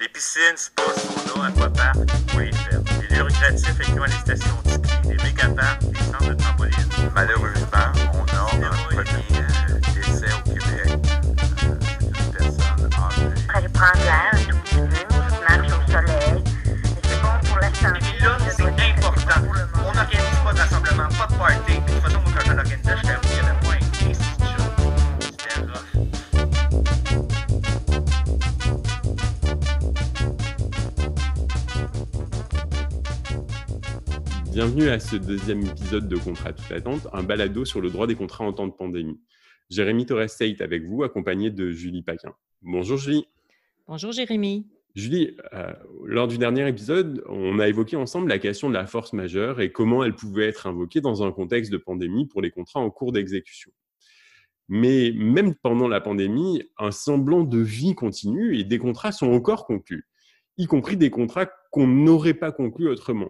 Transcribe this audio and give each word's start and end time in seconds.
Les 0.00 0.08
piscines, 0.08 0.56
spas, 0.56 0.94
sauna, 1.26 1.48
aquapark, 1.48 1.96
oui, 2.36 2.50
Les 3.00 3.16
lieux 3.16 3.24
récréatifs 3.24 3.80
incluant 3.80 4.04
les 4.04 4.12
stations 4.12 4.62
de 4.64 4.70
ski, 4.70 5.08
les 5.08 5.16
mégaparks, 5.16 5.82
les 5.82 5.98
centres 5.98 6.28
de 6.28 6.34
trampoline. 6.34 6.88
Malheureusement, 7.16 7.90
on 8.14 8.22
a 8.32 8.42
un 8.42 8.84
premier 8.94 9.24
euh, 9.32 9.80
décès 9.96 10.32
au 10.32 10.50
Québec. 10.50 10.86
Euh, 11.64 11.74
c'est 11.98 12.06
une 12.06 12.30
personne 12.30 12.90
âgée. 12.94 13.68
Prendre 13.74 14.04
l'air 14.04 14.30
un 14.34 14.36
tout 14.38 14.58
petit 14.58 14.76
peu, 14.76 14.86
marche 15.48 15.72
au 15.72 15.90
soleil. 15.90 16.44
Et 16.64 17.02
c'est 17.02 17.20
bon 17.20 17.48
pour 17.48 17.58
la 17.58 17.74
santé. 17.74 17.98
Et 18.20 18.22
là, 18.22 18.38
c'est 18.56 18.62
important. 18.62 19.40
On 19.84 19.92
n'organise 19.94 20.38
pas 20.44 20.52
de 20.52 20.58
rassemblement, 20.58 21.08
pas 21.08 21.26
de 21.26 21.38
party. 21.38 21.74
De 21.74 21.92
toute 21.92 22.02
façon, 22.02 22.20
moi, 22.20 22.32
quand 22.36 22.44
j'en 22.46 22.58
organisais, 22.58 23.27
Bienvenue 34.58 34.88
à 34.88 34.98
ce 34.98 35.14
deuxième 35.14 35.62
épisode 35.62 36.08
de 36.08 36.16
Contrat 36.16 36.52
toute 36.52 36.72
attente, 36.72 37.06
un 37.12 37.22
balado 37.22 37.64
sur 37.64 37.80
le 37.80 37.90
droit 37.90 38.08
des 38.08 38.16
contrats 38.16 38.42
en 38.42 38.52
temps 38.52 38.66
de 38.66 38.72
pandémie. 38.72 39.20
Jérémy 39.70 40.04
Torres-State 40.04 40.60
avec 40.62 40.82
vous, 40.82 41.04
accompagné 41.04 41.52
de 41.52 41.70
Julie 41.70 42.02
Paquin. 42.02 42.34
Bonjour 42.62 42.98
Julie. 42.98 43.24
Bonjour 43.86 44.10
Jérémy. 44.10 44.66
Julie, 44.96 45.36
euh, 45.52 45.72
lors 46.04 46.26
du 46.26 46.38
dernier 46.38 46.66
épisode, 46.66 47.22
on 47.28 47.60
a 47.60 47.68
évoqué 47.68 47.94
ensemble 47.94 48.30
la 48.30 48.40
question 48.40 48.68
de 48.68 48.74
la 48.74 48.88
force 48.88 49.12
majeure 49.12 49.60
et 49.60 49.70
comment 49.70 50.02
elle 50.02 50.16
pouvait 50.16 50.48
être 50.48 50.66
invoquée 50.66 51.00
dans 51.00 51.22
un 51.22 51.30
contexte 51.30 51.70
de 51.70 51.78
pandémie 51.78 52.26
pour 52.26 52.42
les 52.42 52.50
contrats 52.50 52.80
en 52.80 52.90
cours 52.90 53.12
d'exécution. 53.12 53.70
Mais 54.66 55.12
même 55.14 55.54
pendant 55.54 55.86
la 55.86 56.00
pandémie, 56.00 56.64
un 56.78 56.90
semblant 56.90 57.44
de 57.44 57.60
vie 57.60 57.94
continue 57.94 58.58
et 58.58 58.64
des 58.64 58.78
contrats 58.78 59.12
sont 59.12 59.30
encore 59.30 59.66
conclus, 59.66 60.08
y 60.56 60.66
compris 60.66 60.96
des 60.96 61.10
contrats 61.10 61.46
qu'on 61.70 61.86
n'aurait 61.86 62.34
pas 62.34 62.50
conclus 62.50 62.88
autrement. 62.88 63.28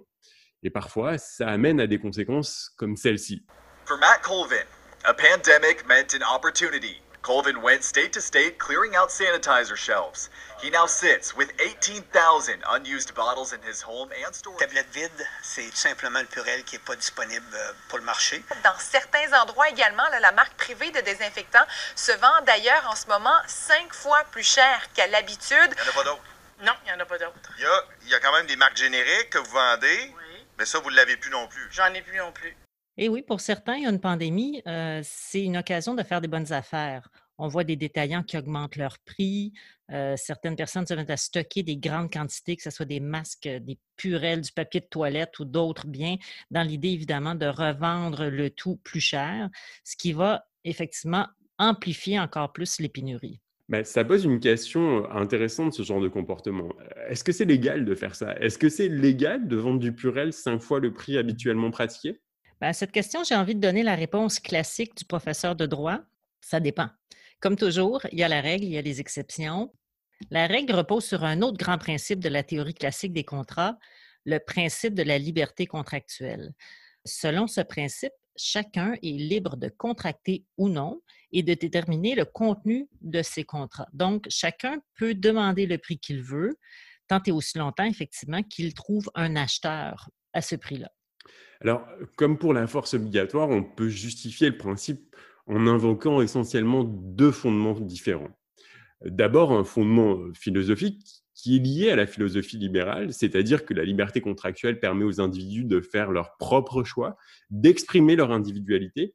Et 0.63 0.71
parfois, 0.71 1.19
ça 1.19 1.49
amène 1.49 1.81
à 1.81 1.87
des 1.87 1.99
conséquences 1.99 2.71
comme 2.77 2.97
celle-ci. 2.97 3.43
For 3.87 3.97
Matt 3.99 4.23
Colvin, 4.23 4.65
a 5.05 5.15
pandemic 5.15 5.87
meant 5.87 6.15
an 6.15 6.35
opportunity. 6.35 7.01
Colvin 7.23 7.61
went 7.63 7.83
state 7.83 8.13
to 8.13 8.21
state 8.21 8.59
clearing 8.59 8.95
out 8.97 9.11
sanitizer 9.11 9.77
shelves. 9.77 10.31
He 10.63 10.71
now 10.71 10.87
sits 10.87 11.37
with 11.37 11.51
18,000 11.61 12.63
unused 12.71 13.15
bottles 13.15 13.53
in 13.53 13.61
his 13.63 13.83
home 13.83 14.09
and 14.25 14.33
storage. 14.35 14.59
tablette 14.61 14.89
vide, 14.93 15.27
c'est 15.43 15.69
tout 15.71 15.77
simplement 15.77 16.21
le 16.21 16.27
Purel 16.27 16.65
qui 16.65 16.77
n'est 16.77 16.83
pas 16.85 16.97
disponible 16.97 17.47
euh, 17.55 17.73
pour 17.89 17.99
le 17.99 18.05
marché. 18.05 18.43
Dans 18.65 18.79
certains 18.79 19.33
endroits 19.43 19.69
également, 19.69 20.09
là, 20.11 20.21
la 20.21 20.33
marque 20.33 20.55
privée 20.57 20.91
de 20.91 21.01
désinfectant 21.01 21.65
se 21.97 22.13
vend 22.13 22.43
d'ailleurs 22.47 22.87
en 22.91 22.97
ce 22.97 23.07
moment 23.07 23.37
cinq 23.47 23.93
fois 23.93 24.23
plus 24.31 24.45
cher 24.45 24.81
qu'à 24.95 25.07
l'habitude. 25.09 25.57
Il 25.77 25.83
n'y 25.83 25.89
en 25.89 25.91
a 25.91 25.95
pas 25.95 26.05
d'autres. 26.05 26.23
Non, 26.65 26.73
il 26.83 26.87
n'y 26.87 26.93
en 26.93 27.01
a 27.01 27.05
pas 27.07 27.19
d'autres. 27.19 27.53
Il 27.59 27.63
y 27.63 27.67
a, 27.67 27.85
il 28.03 28.09
y 28.09 28.15
a 28.15 28.21
quand 28.21 28.33
même 28.33 28.47
des 28.47 28.57
marques 28.57 28.77
génériques 28.77 29.31
que 29.31 29.39
vous 29.39 29.51
vendez, 29.51 30.15
Oui, 30.17 30.28
mais 30.59 30.65
ça, 30.65 30.81
vous 30.81 30.91
ne 30.91 30.97
l'avez 30.97 31.17
plus 31.17 31.31
non 31.31 31.47
plus. 31.49 31.69
j'en 31.71 31.93
ai 31.95 32.03
plus 32.03 32.19
non 32.19 32.33
plus. 32.33 32.57
Et 32.97 33.09
oui, 33.09 33.23
pour 33.23 33.41
certains, 33.41 33.77
il 33.77 33.85
y 33.85 33.87
a 33.87 33.91
une 33.91 34.01
pandémie, 34.01 34.61
euh, 34.67 35.01
c'est 35.05 35.43
une 35.43 35.57
occasion 35.57 35.95
de 35.95 36.03
faire 36.03 36.21
des 36.21 36.27
bonnes 36.27 36.53
affaires. 36.53 37.09
On 37.39 37.47
voit 37.47 37.63
des 37.63 37.77
détaillants 37.77 38.25
qui 38.25 38.37
augmentent 38.37 38.75
leurs 38.75 38.99
prix. 38.99 39.53
euh, 39.93 40.17
certaines 40.17 40.57
personnes 40.57 40.85
se 40.85 40.95
mettent 40.95 41.11
à 41.11 41.17
stocker 41.17 41.63
des 41.63 41.77
grandes 41.77 42.13
quantités, 42.13 42.57
que 42.57 42.63
ce 42.65 42.71
soit 42.71 42.85
des 42.85 42.99
masques, 42.99 43.49
des 43.49 43.79
purelles, 43.97 44.41
du 44.41 44.51
papier 44.51 44.81
de 44.81 44.87
toilette 44.87 45.39
ou 45.39 45.45
d'autres 45.45 45.87
biens, 45.87 46.17
dans 46.51 46.63
l'idée 46.63 46.89
évidemment 46.89 47.37
de 47.37 47.47
revendre 47.47 48.27
le 48.27 48.51
tout 48.51 48.77
plus 48.79 49.01
cher, 49.01 49.49
ce 49.85 49.97
qui 49.97 50.13
va 50.13 50.47
effectivement 50.65 51.29
amplifier 51.59 52.19
encore 52.19 52.53
plus 52.53 52.81
les 52.81 52.89
pénuries. 52.89 53.41
Ben, 53.69 53.85
ça 53.85 54.03
pose 54.03 54.25
une 54.25 54.41
question 54.41 55.11
intéressante, 55.11 55.75
ce 55.75 55.83
genre 55.83 56.01
de 56.01 56.09
comportement. 56.09 56.71
Est-ce 57.09 57.23
que 57.23 57.33
c'est 57.33 57.45
légal 57.45 57.85
de 57.85 57.95
faire 57.95 58.15
ça? 58.15 58.35
Est-ce 58.41 58.57
que 58.57 58.71
c'est 58.71 58.89
légal 58.89 59.47
de 59.47 59.57
vendre 59.57 59.79
du 59.79 59.93
Purel 59.93 60.33
cinq 60.33 60.63
fois 60.63 60.81
le 60.81 60.95
prix 60.95 61.19
habituellement 61.19 61.71
pratiqué? 61.71 62.19
Ben, 62.61 62.69
à 62.69 62.73
cette 62.73 62.93
question, 62.93 63.25
j'ai 63.25 63.35
envie 63.35 63.55
de 63.55 63.61
donner 63.61 63.83
la 63.83 63.95
réponse 63.95 64.41
classique 64.41 64.97
du 64.97 65.05
professeur 65.05 65.55
de 65.55 65.67
droit. 65.67 66.01
Ça 66.41 66.61
dépend. 66.61 66.89
Comme 67.41 67.57
toujours, 67.57 68.01
il 68.11 68.19
y 68.19 68.23
a 68.23 68.29
la 68.29 68.41
règle, 68.41 68.65
il 68.65 68.73
y 68.73 68.79
a 68.79 68.83
les 68.83 69.01
exceptions. 69.01 69.71
La 70.31 70.47
règle 70.47 70.73
repose 70.73 71.05
sur 71.05 71.25
un 71.25 71.43
autre 71.43 71.59
grand 71.59 71.79
principe 71.79 72.21
de 72.21 72.29
la 72.31 72.43
théorie 72.43 72.75
classique 72.75 73.13
des 73.13 73.23
contrats, 73.23 73.79
le 74.25 74.39
principe 74.39 74.95
de 74.95 75.03
la 75.03 75.19
liberté 75.19 75.67
contractuelle. 75.67 76.53
Selon 77.05 77.47
ce 77.47 77.61
principe, 77.61 78.13
chacun 78.39 78.95
est 79.03 79.19
libre 79.19 79.57
de 79.57 79.69
contracter 79.69 80.45
ou 80.57 80.69
non 80.69 81.01
et 81.33 81.43
de 81.43 81.55
déterminer 81.55 82.15
le 82.15 82.25
contenu 82.25 82.89
de 83.01 83.23
ses 83.23 83.45
contrats. 83.45 83.89
Donc, 83.93 84.27
chacun 84.31 84.81
peut 84.97 85.15
demander 85.15 85.67
le 85.67 85.79
prix 85.79 85.99
qu'il 85.99 86.23
veut, 86.23 86.57
tant 87.09 87.21
et 87.27 87.33
aussi 87.33 87.59
longtemps, 87.59 87.85
effectivement, 87.85 88.43
qu'il 88.43 88.75
trouve 88.75 89.11
un 89.15 89.37
acheteur 89.37 90.11
à 90.33 90.41
ce 90.41 90.57
prix-là. 90.57 90.91
Alors, 91.61 91.87
comme 92.17 92.39
pour 92.39 92.55
la 92.55 92.67
force 92.67 92.95
obligatoire, 92.95 93.49
on 93.49 93.65
peut 93.65 93.89
justifier 93.89 94.51
le 94.51 94.57
principe 94.57 95.15
en 95.47 95.67
invoquant 95.67 96.21
essentiellement 96.21 96.85
deux 96.85 97.33
fondements 97.33 97.79
différents. 97.81 98.31
D'abord, 99.05 99.53
un 99.53 99.65
fondement 99.65 100.19
philosophique 100.35 101.18
qui 101.39 101.57
est 101.57 101.61
lié 101.61 101.91
à 101.91 101.97
la 101.97 102.07
philosophie 102.07 102.59
libérale, 102.59 103.13
c'est-à-dire 103.13 103.65
que 103.65 103.73
la 103.73 103.85
liberté 103.85 104.21
contractuelle 104.21 104.81
permet 104.81 105.05
aux 105.05 105.21
individus 105.21 105.65
de 105.65 105.81
faire 105.81 106.11
leur 106.11 106.37
propre 106.37 106.83
choix, 106.83 107.17
d'exprimer 107.51 108.17
leur 108.17 108.33
individualité. 108.33 109.15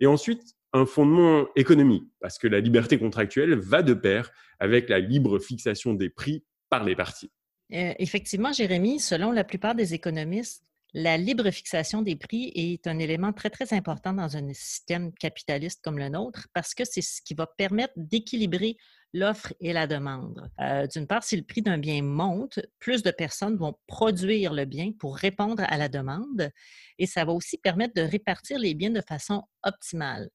Et 0.00 0.06
ensuite, 0.06 0.42
un 0.72 0.86
fondement 0.86 1.46
économique, 1.56 2.04
parce 2.20 2.38
que 2.38 2.48
la 2.48 2.60
liberté 2.60 2.98
contractuelle 2.98 3.54
va 3.54 3.82
de 3.82 3.92
pair 3.92 4.30
avec 4.58 4.88
la 4.88 4.98
libre 4.98 5.38
fixation 5.38 5.92
des 5.92 6.08
prix 6.08 6.42
par 6.70 6.84
les 6.84 6.96
parties. 6.96 7.30
Euh, 7.74 7.92
effectivement, 7.98 8.52
Jérémy, 8.52 8.98
selon 8.98 9.30
la 9.30 9.44
plupart 9.44 9.74
des 9.74 9.92
économistes, 9.92 10.64
la 10.94 11.18
libre 11.18 11.50
fixation 11.50 12.00
des 12.00 12.16
prix 12.16 12.50
est 12.54 12.86
un 12.86 12.98
élément 12.98 13.34
très, 13.34 13.50
très 13.50 13.74
important 13.74 14.14
dans 14.14 14.38
un 14.38 14.52
système 14.54 15.12
capitaliste 15.12 15.80
comme 15.84 15.98
le 15.98 16.08
nôtre 16.08 16.48
parce 16.54 16.74
que 16.74 16.84
c'est 16.86 17.02
ce 17.02 17.20
qui 17.20 17.34
va 17.34 17.46
permettre 17.46 17.92
d'équilibrer 17.96 18.78
l'offre 19.14 19.52
et 19.60 19.72
la 19.72 19.86
demande. 19.86 20.50
Euh, 20.60 20.86
D'une 20.86 21.06
part, 21.06 21.22
si 21.22 21.36
le 21.36 21.42
prix 21.42 21.62
d'un 21.62 21.78
bien 21.78 22.02
monte, 22.02 22.60
plus 22.78 23.02
de 23.02 23.10
personnes 23.10 23.56
vont 23.56 23.74
produire 23.86 24.52
le 24.52 24.64
bien 24.64 24.92
pour 24.98 25.16
répondre 25.16 25.62
à 25.66 25.76
la 25.76 25.88
demande 25.88 26.50
et 26.98 27.06
ça 27.06 27.24
va 27.24 27.32
aussi 27.32 27.58
permettre 27.58 27.94
de 27.94 28.02
répartir 28.02 28.58
les 28.58 28.74
biens 28.74 28.90
de 28.90 29.00
façon 29.00 29.42
optimale 29.62 30.28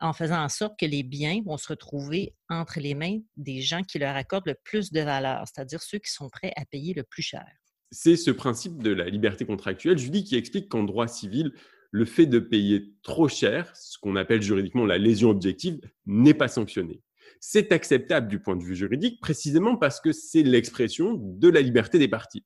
en 0.00 0.12
faisant 0.12 0.42
en 0.42 0.48
sorte 0.48 0.78
que 0.78 0.86
les 0.86 1.02
biens 1.02 1.42
vont 1.44 1.56
se 1.56 1.68
retrouver 1.68 2.34
entre 2.48 2.80
les 2.80 2.94
mains 2.94 3.18
des 3.36 3.60
gens 3.60 3.82
qui 3.82 3.98
leur 3.98 4.14
accordent 4.14 4.46
le 4.46 4.56
plus 4.64 4.92
de 4.92 5.00
valeur, 5.00 5.44
c'est-à-dire 5.46 5.82
ceux 5.82 5.98
qui 5.98 6.10
sont 6.10 6.28
prêts 6.28 6.52
à 6.56 6.64
payer 6.64 6.94
le 6.94 7.02
plus 7.02 7.22
cher. 7.22 7.44
C'est 7.90 8.16
ce 8.16 8.30
principe 8.30 8.82
de 8.82 8.90
la 8.90 9.08
liberté 9.08 9.44
contractuelle, 9.44 9.98
Julie, 9.98 10.22
qui 10.22 10.36
explique 10.36 10.68
qu'en 10.68 10.84
droit 10.84 11.08
civil, 11.08 11.52
le 11.90 12.04
fait 12.04 12.26
de 12.26 12.38
payer 12.38 12.92
trop 13.02 13.28
cher, 13.28 13.74
ce 13.74 13.98
qu'on 13.98 14.14
appelle 14.14 14.42
juridiquement 14.42 14.84
la 14.84 14.98
lésion 14.98 15.30
objective, 15.30 15.80
n'est 16.06 16.34
pas 16.34 16.48
sanctionné. 16.48 17.02
C'est 17.40 17.72
acceptable 17.72 18.28
du 18.28 18.40
point 18.40 18.56
de 18.56 18.62
vue 18.62 18.76
juridique 18.76 19.20
précisément 19.20 19.76
parce 19.76 20.00
que 20.00 20.12
c'est 20.12 20.42
l'expression 20.42 21.14
de 21.14 21.48
la 21.48 21.60
liberté 21.60 21.98
des 21.98 22.08
parties. 22.08 22.44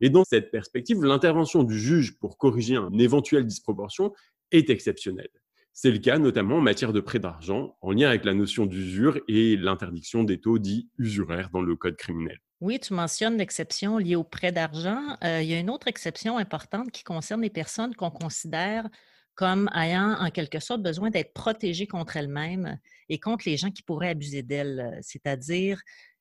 Et 0.00 0.10
dans 0.10 0.24
cette 0.24 0.50
perspective, 0.50 1.02
l'intervention 1.02 1.62
du 1.62 1.78
juge 1.78 2.18
pour 2.18 2.36
corriger 2.36 2.76
une 2.76 3.00
éventuelle 3.00 3.46
disproportion 3.46 4.12
est 4.50 4.68
exceptionnelle. 4.68 5.30
C'est 5.72 5.90
le 5.90 5.98
cas 5.98 6.18
notamment 6.18 6.56
en 6.56 6.60
matière 6.60 6.92
de 6.92 7.00
prêt 7.00 7.18
d'argent, 7.18 7.76
en 7.80 7.92
lien 7.92 8.08
avec 8.08 8.24
la 8.24 8.34
notion 8.34 8.66
d'usure 8.66 9.18
et 9.28 9.56
l'interdiction 9.56 10.22
des 10.22 10.38
taux 10.38 10.58
dits 10.58 10.90
usuraires 10.98 11.48
dans 11.50 11.62
le 11.62 11.76
code 11.76 11.96
criminel. 11.96 12.38
Oui, 12.60 12.78
tu 12.78 12.94
mentionnes 12.94 13.38
l'exception 13.38 13.96
liée 13.98 14.14
au 14.14 14.22
prêt 14.22 14.52
d'argent. 14.52 15.16
Euh, 15.24 15.40
il 15.42 15.48
y 15.48 15.54
a 15.54 15.58
une 15.58 15.70
autre 15.70 15.88
exception 15.88 16.36
importante 16.36 16.90
qui 16.90 17.04
concerne 17.04 17.40
les 17.40 17.50
personnes 17.50 17.94
qu'on 17.94 18.10
considère 18.10 18.88
comme 19.34 19.70
ayant 19.74 20.14
en 20.20 20.30
quelque 20.30 20.60
sorte 20.60 20.82
besoin 20.82 21.10
d'être 21.10 21.32
protégées 21.32 21.86
contre 21.86 22.16
elles-mêmes 22.16 22.78
et 23.08 23.18
contre 23.18 23.48
les 23.48 23.56
gens 23.56 23.70
qui 23.70 23.82
pourraient 23.82 24.10
abuser 24.10 24.42
d'elles, 24.42 24.98
c'est-à-dire 25.02 25.80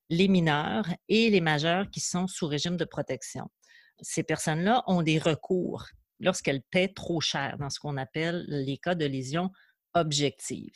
les 0.10 0.28
mineurs 0.28 0.88
et 1.08 1.30
les 1.30 1.42
majeurs 1.42 1.90
qui 1.90 2.00
sont 2.00 2.28
sous 2.28 2.48
régime 2.48 2.78
de 2.78 2.86
protection. 2.86 3.50
Ces 4.02 4.24
personnes-là 4.24 4.84
ont 4.88 5.02
des 5.02 5.20
recours 5.20 5.86
lorsqu'elles 6.20 6.62
paient 6.62 6.90
trop 6.90 7.22
cher 7.22 7.58
dans 7.60 7.70
ce 7.70 7.80
qu'on 7.80 7.98
appelle 7.98 8.46
les 8.48 8.78
cas 8.78 8.96
de 8.96 9.06
lésion 9.06 9.52
objective. 9.94 10.74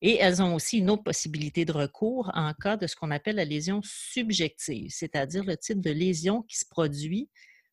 Et 0.00 0.16
elles 0.16 0.42
ont 0.42 0.54
aussi 0.54 0.78
une 0.78 0.90
autre 0.90 1.02
possibilité 1.02 1.64
de 1.64 1.72
recours 1.72 2.30
en 2.34 2.52
cas 2.54 2.76
de 2.76 2.86
ce 2.86 2.96
qu'on 2.96 3.10
appelle 3.10 3.36
la 3.36 3.44
lésion 3.44 3.80
subjective, 3.82 4.90
c'est-à-dire 4.90 5.44
le 5.44 5.56
type 5.56 5.80
de 5.80 5.90
lésion 5.90 6.42
qui 6.42 6.56
se 6.56 6.64
produit 6.68 7.28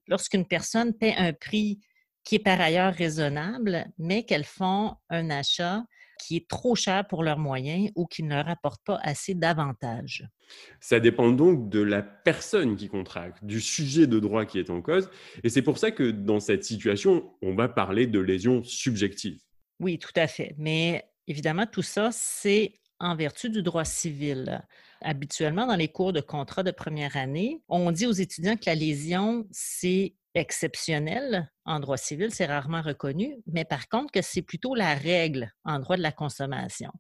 lorsqu'une 0.08 0.46
personne 0.46 0.94
paie 0.94 1.16
un 1.18 1.34
prix 1.34 1.80
qui 2.24 2.36
est 2.36 2.40
par 2.40 2.62
ailleurs 2.62 2.94
raisonnable, 2.94 3.86
mais 3.98 4.24
qu'elles 4.24 4.46
font 4.46 4.96
un 5.10 5.30
achat 5.30 5.84
qui 6.22 6.38
est 6.38 6.48
trop 6.48 6.76
cher 6.76 7.08
pour 7.08 7.24
leurs 7.24 7.40
moyens 7.40 7.90
ou 7.96 8.06
qui 8.06 8.22
ne 8.22 8.30
leur 8.30 8.48
apporte 8.48 8.82
pas 8.86 9.00
assez 9.02 9.34
d'avantages. 9.34 10.28
Ça 10.80 11.00
dépend 11.00 11.32
donc 11.32 11.70
de 11.70 11.82
la 11.82 12.04
personne 12.04 12.76
qui 12.76 12.90
contracte, 12.90 13.44
du 13.44 13.60
sujet 13.60 14.06
de 14.06 14.20
droit 14.20 14.46
qui 14.46 14.60
est 14.60 14.70
en 14.70 14.82
cause. 14.82 15.10
Et 15.44 15.50
c'est 15.50 15.64
pour 15.64 15.80
ça 15.80 15.90
que 15.90 16.12
dans 16.12 16.40
cette 16.40 16.64
situation, 16.64 17.34
on 17.42 17.56
va 17.56 17.68
parler 17.68 18.06
de 18.06 18.20
lésion 18.20 18.64
subjective. 18.64 19.40
Oui, 19.80 19.98
tout 19.98 20.12
à 20.16 20.28
fait. 20.28 20.54
Mais 20.58 21.04
évidemment, 21.28 21.66
tout 21.66 21.82
ça, 21.82 22.10
c'est 22.12 22.80
en 23.00 23.16
vertu 23.16 23.50
du 23.50 23.64
droit 23.64 23.86
civil. 23.86 24.62
Habituellement, 25.02 25.66
dans 25.66 25.76
les 25.76 25.88
cours 25.88 26.14
de 26.14 26.22
contrat 26.22 26.62
de 26.62 26.70
première 26.70 27.18
année, 27.18 27.64
on 27.68 27.92
dit 27.92 28.06
aux 28.06 28.12
étudiants 28.12 28.58
que 28.58 28.68
la 28.68 28.76
lésion, 28.76 29.48
c'est 29.50 30.14
exceptionnel 30.34 31.52
en 31.66 31.80
droit 31.80 31.98
civil, 31.98 32.34
c'est 32.34 32.46
rarement 32.46 32.82
reconnu, 32.82 33.38
mais 33.48 33.66
par 33.66 33.88
contre 33.90 34.12
que 34.12 34.22
c'est 34.22 34.42
plutôt 34.42 34.76
la 34.76 34.96
règle 34.96 35.52
en 35.64 35.80
droit 35.80 35.98
de 35.98 36.02
la 36.02 36.12
consommation 36.12 36.92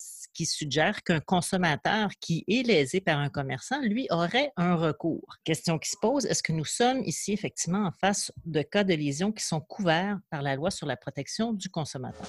ce 0.00 0.28
qui 0.32 0.46
suggère 0.46 1.02
qu'un 1.02 1.20
consommateur 1.20 2.10
qui 2.20 2.44
est 2.48 2.66
lésé 2.66 3.00
par 3.00 3.18
un 3.18 3.28
commerçant, 3.28 3.80
lui, 3.82 4.06
aurait 4.10 4.52
un 4.56 4.74
recours. 4.74 5.36
Question 5.44 5.78
qui 5.78 5.90
se 5.90 5.96
pose, 6.00 6.26
est-ce 6.26 6.42
que 6.42 6.52
nous 6.52 6.64
sommes 6.64 7.02
ici 7.04 7.32
effectivement 7.32 7.86
en 7.86 7.92
face 7.92 8.32
de 8.44 8.62
cas 8.62 8.84
de 8.84 8.94
lésions 8.94 9.32
qui 9.32 9.44
sont 9.44 9.60
couverts 9.60 10.18
par 10.30 10.42
la 10.42 10.56
loi 10.56 10.70
sur 10.70 10.86
la 10.86 10.96
protection 10.96 11.52
du 11.52 11.68
consommateur? 11.68 12.26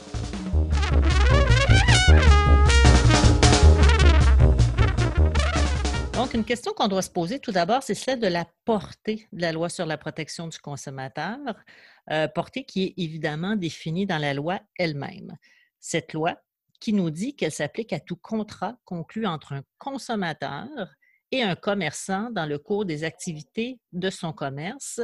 Une 6.33 6.45
question 6.45 6.72
qu'on 6.72 6.88
doit 6.88 7.01
se 7.01 7.10
poser 7.10 7.39
tout 7.39 7.51
d'abord, 7.51 7.83
c'est 7.83 7.94
celle 7.94 8.22
de 8.22 8.28
la 8.28 8.48
portée 8.63 9.28
de 9.33 9.42
la 9.42 9.51
loi 9.51 9.68
sur 9.68 9.86
la 9.86 9.98
protection 9.98 10.48
du 10.48 10.57
consommateur, 10.60 11.38
euh, 12.10 12.30
portée 12.30 12.63
qui 12.63 12.83
est 12.83 12.94
évidemment 12.95 13.57
définie 13.57 14.06
dans 14.06 14.18
la 14.18 14.33
loi 14.33 14.62
elle-même. 14.78 15.36
Cette 15.81 16.13
loi 16.13 16.38
qui 16.80 16.94
nous 16.94 17.10
dit 17.10 17.36
qu'elle 17.36 17.51
s'applique 17.51 17.92
à 17.92 18.00
tout 18.00 18.16
contrat 18.16 18.78
conclu 18.86 19.28
entre 19.28 19.51
un 19.51 19.63
consommateur 19.78 20.68
et 21.31 21.44
un 21.44 21.56
commerçant 21.56 22.30
dans 22.31 22.45
le 22.45 22.60
cours 22.60 22.86
des 22.86 23.04
activités 23.04 23.81
de 23.92 24.10
son 24.10 24.31
commerce 24.31 25.01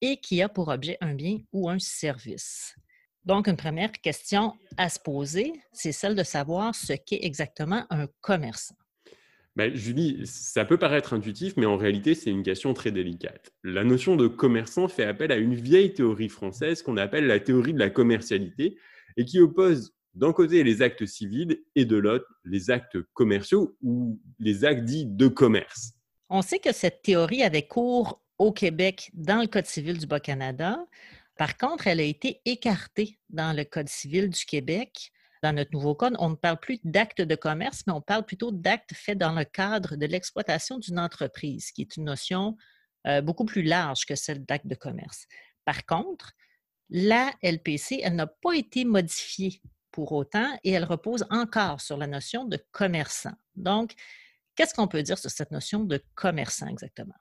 et 0.00 0.20
qui 0.20 0.40
a 0.42 0.48
pour 0.48 0.68
objet 0.68 0.96
un 1.00 1.14
bien 1.14 1.38
ou 1.52 1.68
un 1.68 1.80
service. 1.80 2.76
Donc, 3.24 3.48
une 3.48 3.56
première 3.56 3.90
question 3.92 4.54
à 4.76 4.88
se 4.88 5.00
poser, 5.00 5.52
c'est 5.72 5.92
celle 5.92 6.14
de 6.14 6.22
savoir 6.22 6.72
ce 6.74 6.92
qu'est 6.92 7.24
exactement 7.24 7.84
un 7.90 8.06
commerçant. 8.20 8.76
Ben, 9.58 9.74
Julie, 9.74 10.20
ça 10.24 10.64
peut 10.64 10.78
paraître 10.78 11.14
intuitif, 11.14 11.56
mais 11.56 11.66
en 11.66 11.76
réalité, 11.76 12.14
c'est 12.14 12.30
une 12.30 12.44
question 12.44 12.74
très 12.74 12.92
délicate. 12.92 13.50
La 13.64 13.82
notion 13.82 14.14
de 14.14 14.28
commerçant 14.28 14.86
fait 14.86 15.02
appel 15.02 15.32
à 15.32 15.36
une 15.36 15.56
vieille 15.56 15.92
théorie 15.92 16.28
française 16.28 16.80
qu'on 16.80 16.96
appelle 16.96 17.26
la 17.26 17.40
théorie 17.40 17.74
de 17.74 17.80
la 17.80 17.90
commercialité 17.90 18.78
et 19.16 19.24
qui 19.24 19.40
oppose 19.40 19.96
d'un 20.14 20.32
côté 20.32 20.62
les 20.62 20.80
actes 20.80 21.04
civils 21.06 21.58
et 21.74 21.86
de 21.86 21.96
l'autre 21.96 22.28
les 22.44 22.70
actes 22.70 22.98
commerciaux 23.14 23.76
ou 23.82 24.20
les 24.38 24.64
actes 24.64 24.84
dits 24.84 25.06
de 25.06 25.26
commerce. 25.26 25.92
On 26.30 26.40
sait 26.40 26.60
que 26.60 26.72
cette 26.72 27.02
théorie 27.02 27.42
avait 27.42 27.66
cours 27.66 28.22
au 28.38 28.52
Québec 28.52 29.10
dans 29.12 29.40
le 29.40 29.48
Code 29.48 29.66
civil 29.66 29.98
du 29.98 30.06
Bas-Canada. 30.06 30.78
Par 31.36 31.56
contre, 31.56 31.88
elle 31.88 31.98
a 31.98 32.04
été 32.04 32.42
écartée 32.44 33.18
dans 33.28 33.56
le 33.56 33.64
Code 33.64 33.88
civil 33.88 34.30
du 34.30 34.44
Québec. 34.44 35.10
Dans 35.42 35.52
notre 35.52 35.72
nouveau 35.72 35.94
code, 35.94 36.16
on 36.18 36.30
ne 36.30 36.34
parle 36.34 36.58
plus 36.58 36.80
d'actes 36.84 37.22
de 37.22 37.34
commerce, 37.34 37.84
mais 37.86 37.92
on 37.92 38.00
parle 38.00 38.24
plutôt 38.24 38.50
d'actes 38.50 38.94
faits 38.94 39.18
dans 39.18 39.32
le 39.32 39.44
cadre 39.44 39.96
de 39.96 40.06
l'exploitation 40.06 40.78
d'une 40.78 40.98
entreprise, 40.98 41.70
qui 41.70 41.82
est 41.82 41.96
une 41.96 42.04
notion 42.04 42.56
euh, 43.06 43.20
beaucoup 43.20 43.44
plus 43.44 43.62
large 43.62 44.04
que 44.04 44.14
celle 44.14 44.44
d'acte 44.44 44.66
de 44.66 44.74
commerce. 44.74 45.26
Par 45.64 45.86
contre, 45.86 46.32
la 46.90 47.32
LPC, 47.42 48.00
elle 48.02 48.16
n'a 48.16 48.26
pas 48.26 48.54
été 48.54 48.84
modifiée 48.84 49.60
pour 49.92 50.12
autant 50.12 50.58
et 50.64 50.72
elle 50.72 50.84
repose 50.84 51.26
encore 51.30 51.80
sur 51.80 51.96
la 51.96 52.06
notion 52.06 52.44
de 52.44 52.58
commerçant. 52.72 53.34
Donc, 53.54 53.94
qu'est-ce 54.54 54.74
qu'on 54.74 54.88
peut 54.88 55.02
dire 55.02 55.18
sur 55.18 55.30
cette 55.30 55.50
notion 55.50 55.84
de 55.84 56.02
commerçant 56.14 56.66
exactement? 56.66 57.14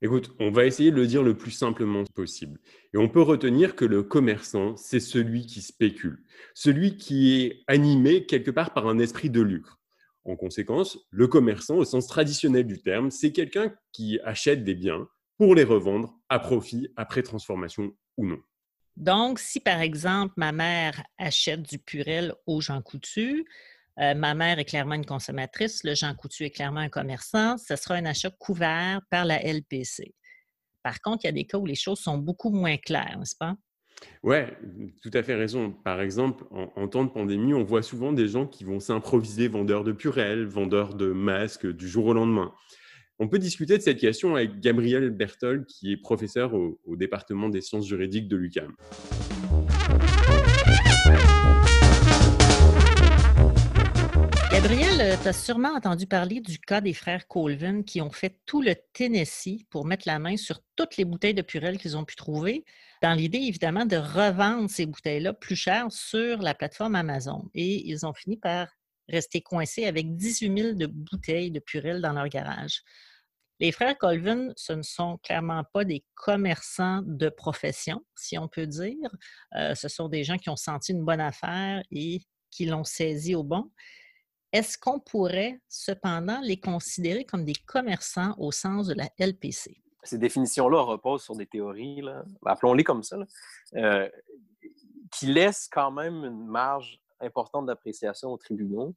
Écoute, 0.00 0.30
on 0.38 0.52
va 0.52 0.64
essayer 0.64 0.92
de 0.92 0.96
le 0.96 1.08
dire 1.08 1.24
le 1.24 1.36
plus 1.36 1.50
simplement 1.50 2.04
possible. 2.14 2.60
Et 2.94 2.98
on 2.98 3.08
peut 3.08 3.22
retenir 3.22 3.74
que 3.74 3.84
le 3.84 4.04
commerçant, 4.04 4.76
c'est 4.76 5.00
celui 5.00 5.44
qui 5.44 5.60
spécule, 5.60 6.24
celui 6.54 6.96
qui 6.96 7.40
est 7.40 7.64
animé 7.66 8.24
quelque 8.24 8.52
part 8.52 8.72
par 8.72 8.86
un 8.86 9.00
esprit 9.00 9.28
de 9.28 9.40
lucre. 9.40 9.80
En 10.24 10.36
conséquence, 10.36 10.98
le 11.10 11.26
commerçant, 11.26 11.78
au 11.78 11.84
sens 11.84 12.06
traditionnel 12.06 12.64
du 12.64 12.80
terme, 12.80 13.10
c'est 13.10 13.32
quelqu'un 13.32 13.74
qui 13.92 14.20
achète 14.22 14.62
des 14.62 14.76
biens 14.76 15.08
pour 15.36 15.56
les 15.56 15.64
revendre 15.64 16.14
à 16.28 16.38
profit 16.38 16.92
après 16.96 17.22
transformation 17.22 17.92
ou 18.16 18.26
non. 18.26 18.38
Donc, 18.96 19.38
si 19.38 19.58
par 19.58 19.80
exemple 19.80 20.34
ma 20.36 20.52
mère 20.52 21.04
achète 21.18 21.62
du 21.62 21.78
purel 21.78 22.34
au 22.46 22.60
Jean 22.60 22.82
Coutu, 22.82 23.46
euh, 24.00 24.14
ma 24.14 24.34
mère 24.34 24.58
est 24.58 24.64
clairement 24.64 24.94
une 24.94 25.06
consommatrice, 25.06 25.82
le 25.84 25.94
Jean 25.94 26.14
Coutu 26.14 26.44
est 26.44 26.50
clairement 26.50 26.80
un 26.80 26.88
commerçant, 26.88 27.56
ce 27.58 27.76
sera 27.76 27.94
un 27.94 28.04
achat 28.04 28.30
couvert 28.38 29.00
par 29.10 29.24
la 29.24 29.42
LPC. 29.42 30.14
Par 30.82 31.00
contre, 31.00 31.24
il 31.24 31.26
y 31.26 31.30
a 31.30 31.32
des 31.32 31.44
cas 31.44 31.58
où 31.58 31.66
les 31.66 31.74
choses 31.74 31.98
sont 31.98 32.18
beaucoup 32.18 32.50
moins 32.50 32.76
claires, 32.76 33.16
n'est-ce 33.18 33.36
pas? 33.36 33.56
Oui, 34.22 34.36
tout 35.02 35.10
à 35.12 35.22
fait 35.22 35.34
raison. 35.34 35.72
Par 35.72 36.00
exemple, 36.00 36.44
en, 36.50 36.86
temps 36.88 37.04
de 37.04 37.10
pandémie, 37.10 37.54
on 37.54 37.64
voit 37.64 37.82
souvent 37.82 38.12
des 38.12 38.28
gens 38.28 38.46
qui 38.46 38.64
vont 38.64 38.80
s'improviser 38.80 39.48
vendeurs 39.48 39.84
de 39.84 39.92
purel, 39.92 40.46
vendeurs 40.46 40.94
de 40.94 41.10
masques 41.12 41.66
du 41.66 41.88
jour 41.88 42.06
au 42.06 42.12
lendemain. 42.12 42.52
On 43.18 43.28
peut 43.28 43.38
discuter 43.38 43.76
de 43.76 43.82
cette 43.82 43.98
question 43.98 44.36
avec 44.36 44.60
Gabriel 44.60 45.10
Bertol, 45.10 45.66
qui 45.66 45.92
est 45.92 45.96
professeur 45.96 46.54
au, 46.54 46.78
département 46.96 47.48
des 47.48 47.60
sciences 47.60 47.88
juridiques 47.88 48.28
de 48.28 48.36
l'UQAM. 48.36 48.74
Tu 55.16 55.28
as 55.28 55.32
sûrement 55.32 55.74
entendu 55.74 56.06
parler 56.06 56.40
du 56.40 56.58
cas 56.58 56.82
des 56.82 56.92
frères 56.92 57.26
Colvin 57.28 57.82
qui 57.82 58.02
ont 58.02 58.10
fait 58.10 58.40
tout 58.44 58.60
le 58.60 58.74
Tennessee 58.92 59.64
pour 59.70 59.86
mettre 59.86 60.06
la 60.06 60.18
main 60.18 60.36
sur 60.36 60.60
toutes 60.76 60.98
les 60.98 61.06
bouteilles 61.06 61.34
de 61.34 61.40
Purel 61.40 61.78
qu'ils 61.78 61.96
ont 61.96 62.04
pu 62.04 62.14
trouver, 62.14 62.64
dans 63.00 63.14
l'idée 63.14 63.38
évidemment 63.38 63.86
de 63.86 63.96
revendre 63.96 64.68
ces 64.68 64.84
bouteilles-là 64.84 65.32
plus 65.32 65.56
cher 65.56 65.86
sur 65.90 66.42
la 66.42 66.54
plateforme 66.54 66.94
Amazon. 66.94 67.48
Et 67.54 67.88
ils 67.88 68.04
ont 68.04 68.12
fini 68.12 68.36
par 68.36 68.68
rester 69.08 69.40
coincés 69.40 69.86
avec 69.86 70.14
18 70.14 70.62
000 70.62 70.74
de 70.74 70.86
bouteilles 70.86 71.50
de 71.50 71.60
Purel 71.60 72.02
dans 72.02 72.12
leur 72.12 72.28
garage. 72.28 72.82
Les 73.60 73.72
frères 73.72 73.96
Colvin, 73.96 74.52
ce 74.56 74.74
ne 74.74 74.82
sont 74.82 75.18
clairement 75.22 75.64
pas 75.72 75.84
des 75.84 76.04
commerçants 76.16 77.02
de 77.06 77.30
profession, 77.30 78.04
si 78.14 78.36
on 78.36 78.46
peut 78.46 78.66
dire. 78.66 79.10
Euh, 79.56 79.74
ce 79.74 79.88
sont 79.88 80.08
des 80.08 80.22
gens 80.22 80.36
qui 80.36 80.50
ont 80.50 80.56
senti 80.56 80.92
une 80.92 81.04
bonne 81.04 81.20
affaire 81.20 81.82
et 81.90 82.20
qui 82.50 82.66
l'ont 82.66 82.84
saisi 82.84 83.34
au 83.34 83.42
bon. 83.42 83.70
Est-ce 84.52 84.78
qu'on 84.78 84.98
pourrait 84.98 85.60
cependant 85.68 86.40
les 86.42 86.58
considérer 86.58 87.24
comme 87.24 87.44
des 87.44 87.54
commerçants 87.66 88.34
au 88.38 88.50
sens 88.50 88.86
de 88.86 88.94
la 88.94 89.08
LPC? 89.18 89.82
Ces 90.02 90.18
définitions-là 90.18 90.80
reposent 90.80 91.22
sur 91.22 91.36
des 91.36 91.46
théories, 91.46 92.02
appelons-les 92.46 92.84
comme 92.84 93.02
ça, 93.02 93.18
euh, 93.74 94.08
qui 95.12 95.26
laissent 95.26 95.68
quand 95.70 95.90
même 95.90 96.24
une 96.24 96.46
marge 96.46 97.00
importante 97.20 97.66
d'appréciation 97.66 98.30
aux 98.30 98.38
tribunaux 98.38 98.94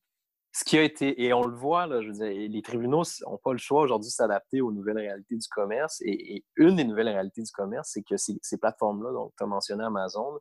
ce 0.54 0.66
qui 0.66 0.78
a 0.78 0.84
été, 0.84 1.24
et 1.24 1.34
on 1.34 1.46
le 1.46 1.56
voit, 1.56 1.88
les 1.88 2.62
tribunaux 2.62 3.04
n'ont 3.26 3.38
pas 3.38 3.54
le 3.54 3.58
choix 3.58 3.84
aujourd'hui 3.84 4.10
de 4.10 4.14
s'adapter 4.14 4.60
aux 4.60 4.72
nouvelles 4.72 4.98
réalités 4.98 5.38
du 5.38 5.48
commerce. 5.48 6.02
Et, 6.02 6.44
une 6.58 6.76
des 6.76 6.84
nouvelles 6.84 7.08
réalités 7.08 7.42
du 7.42 7.52
commerce, 7.52 7.92
c'est 7.94 8.04
que 8.04 8.18
ces, 8.18 8.58
plateformes-là, 8.58 9.14
donc 9.14 9.32
tu 9.38 9.44
as 9.44 9.48
mentionné 9.48 9.84
Amazon, 9.86 10.40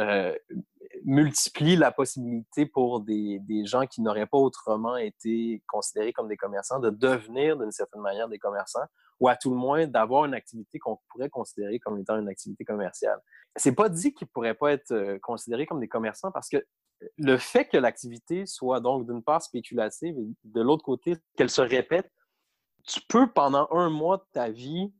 euh, 0.00 0.34
multiplient 1.04 1.76
la 1.76 1.92
possibilité 1.92 2.66
pour 2.66 3.00
des, 3.00 3.38
des 3.40 3.64
gens 3.66 3.86
qui 3.86 4.00
n'auraient 4.00 4.26
pas 4.26 4.38
autrement 4.38 4.96
été 4.96 5.62
considérés 5.68 6.12
comme 6.12 6.28
des 6.28 6.36
commerçants 6.36 6.80
de 6.80 6.90
devenir 6.90 7.58
d'une 7.58 7.70
certaine 7.70 8.00
manière 8.00 8.28
des 8.28 8.38
commerçants 8.38 8.86
ou 9.20 9.28
à 9.28 9.36
tout 9.36 9.50
le 9.50 9.56
moins 9.56 9.86
d'avoir 9.86 10.24
une 10.24 10.34
activité 10.34 10.78
qu'on 10.78 10.98
pourrait 11.08 11.30
considérer 11.30 11.78
comme 11.78 11.98
étant 11.98 12.18
une 12.18 12.28
activité 12.28 12.64
commerciale. 12.64 13.20
C'est 13.56 13.74
pas 13.74 13.88
dit 13.88 14.12
qu'ils 14.12 14.26
pourraient 14.28 14.54
pas 14.54 14.72
être 14.72 14.92
euh, 14.92 15.18
considérés 15.22 15.66
comme 15.66 15.80
des 15.80 15.88
commerçants 15.88 16.32
parce 16.32 16.48
que 16.48 16.64
le 17.18 17.36
fait 17.36 17.66
que 17.66 17.76
l'activité 17.76 18.46
soit 18.46 18.80
donc 18.80 19.06
d'une 19.06 19.22
part 19.22 19.42
spéculative 19.42 20.16
et 20.18 20.26
de 20.44 20.60
l'autre 20.62 20.84
côté 20.84 21.16
qu'elle 21.36 21.50
se 21.50 21.60
répète, 21.60 22.10
tu 22.86 23.00
peux 23.08 23.30
pendant 23.30 23.68
un 23.70 23.90
mois 23.90 24.18
de 24.18 24.24
ta 24.32 24.50
vie 24.50 24.92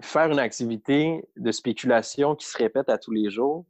faire 0.00 0.30
une 0.30 0.38
activité 0.38 1.28
de 1.36 1.52
spéculation 1.52 2.34
qui 2.34 2.46
se 2.46 2.56
répète 2.56 2.88
à 2.88 2.98
tous 2.98 3.10
les 3.10 3.30
jours. 3.30 3.66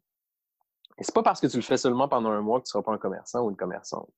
Et 1.01 1.05
c'est 1.05 1.15
pas 1.15 1.23
parce 1.23 1.41
que 1.41 1.47
tu 1.47 1.57
le 1.57 1.63
fais 1.63 1.77
seulement 1.77 2.09
pendant 2.09 2.31
un 2.31 2.43
mois 2.43 2.61
que 2.61 2.67
tu 2.67 2.71
seras 2.71 2.83
pas 2.83 2.93
un 2.93 2.99
commerçant 2.99 3.43
ou 3.43 3.51
une 3.51 3.57
commerçante. 3.57 4.09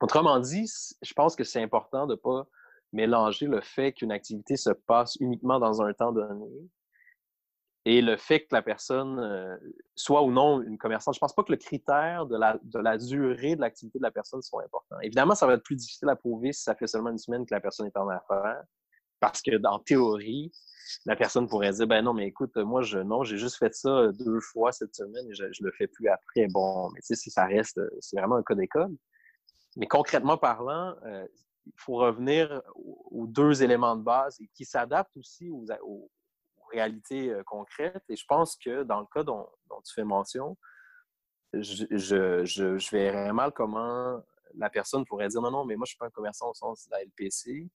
Autrement 0.00 0.40
dit, 0.40 0.70
je 1.02 1.12
pense 1.14 1.36
que 1.36 1.44
c'est 1.44 1.62
important 1.62 2.06
de 2.06 2.14
pas 2.14 2.46
mélanger 2.92 3.46
le 3.46 3.60
fait 3.60 3.92
qu'une 3.92 4.12
activité 4.12 4.56
se 4.56 4.70
passe 4.70 5.16
uniquement 5.16 5.58
dans 5.58 5.82
un 5.82 5.92
temps 5.92 6.12
donné 6.12 6.70
et 7.86 8.02
le 8.02 8.16
fait 8.16 8.40
que 8.40 8.48
la 8.50 8.62
personne 8.62 9.20
euh, 9.20 9.56
soit 9.94 10.24
ou 10.24 10.32
non 10.32 10.60
une 10.60 10.76
commerçante, 10.76 11.14
je 11.14 11.20
pense 11.20 11.32
pas 11.32 11.44
que 11.44 11.52
le 11.52 11.56
critère 11.56 12.26
de 12.26 12.36
la, 12.36 12.58
de 12.64 12.80
la 12.80 12.98
durée 12.98 13.54
de 13.54 13.60
l'activité 13.60 14.00
de 14.00 14.02
la 14.02 14.10
personne 14.10 14.42
soit 14.42 14.64
important. 14.64 14.96
Évidemment, 15.02 15.36
ça 15.36 15.46
va 15.46 15.52
être 15.52 15.62
plus 15.62 15.76
difficile 15.76 16.08
à 16.08 16.16
prouver 16.16 16.52
si 16.52 16.64
ça 16.64 16.74
fait 16.74 16.88
seulement 16.88 17.10
une 17.10 17.18
semaine 17.18 17.46
que 17.46 17.54
la 17.54 17.60
personne 17.60 17.86
est 17.86 17.96
en 17.96 18.08
affaires, 18.08 18.60
parce 19.20 19.40
que 19.40 19.56
dans 19.56 19.78
théorie, 19.78 20.50
la 21.04 21.16
personne 21.16 21.48
pourrait 21.48 21.72
dire 21.72 21.86
ben 21.86 22.02
non, 22.02 22.14
mais 22.14 22.26
écoute, 22.26 22.56
moi 22.56 22.82
je 22.82 22.98
non, 22.98 23.24
j'ai 23.24 23.38
juste 23.38 23.56
fait 23.56 23.74
ça 23.74 24.08
deux 24.12 24.40
fois 24.40 24.72
cette 24.72 24.94
semaine 24.94 25.28
et 25.28 25.34
je, 25.34 25.44
ne 25.44 25.66
le 25.66 25.72
fais 25.72 25.86
plus 25.86 26.08
après. 26.08 26.46
Bon, 26.48 26.90
mais 26.90 27.00
si 27.02 27.30
ça 27.30 27.46
reste, 27.46 27.80
c'est 28.00 28.16
vraiment 28.18 28.36
un 28.36 28.42
cas 28.42 28.54
d'école. 28.54 28.94
Mais 29.76 29.86
concrètement 29.86 30.38
parlant, 30.38 30.96
euh, 31.04 31.26
il 31.66 31.72
faut 31.76 31.96
revenir 31.96 32.62
aux 32.74 33.26
deux 33.26 33.62
éléments 33.62 33.96
de 33.96 34.02
base 34.02 34.40
et 34.40 34.48
qui 34.54 34.64
s'adaptent 34.64 35.16
aussi 35.16 35.50
aux, 35.50 35.66
aux, 35.82 36.10
réalité 36.72 37.30
euh, 37.30 37.42
concrète. 37.44 38.02
Et 38.08 38.16
je 38.16 38.24
pense 38.26 38.56
que 38.56 38.82
dans 38.82 39.00
le 39.00 39.06
cas 39.12 39.22
dont, 39.22 39.46
tu 39.84 39.94
fais 39.94 40.04
mention, 40.04 40.56
je, 41.52 41.86
je, 41.90 42.44
je, 42.44 42.90
verrais 42.90 43.32
mal 43.32 43.52
comment 43.52 44.22
la 44.54 44.70
personne 44.70 45.04
pourrait 45.04 45.28
dire 45.28 45.40
non, 45.42 45.50
non, 45.50 45.64
mais 45.64 45.76
moi, 45.76 45.84
je 45.84 45.90
suis 45.90 45.98
pas 45.98 46.06
un 46.06 46.10
commerçant 46.10 46.50
au 46.50 46.54
sens 46.54 46.86
de 46.86 46.90
la 46.92 47.02
LPC. 47.04 47.68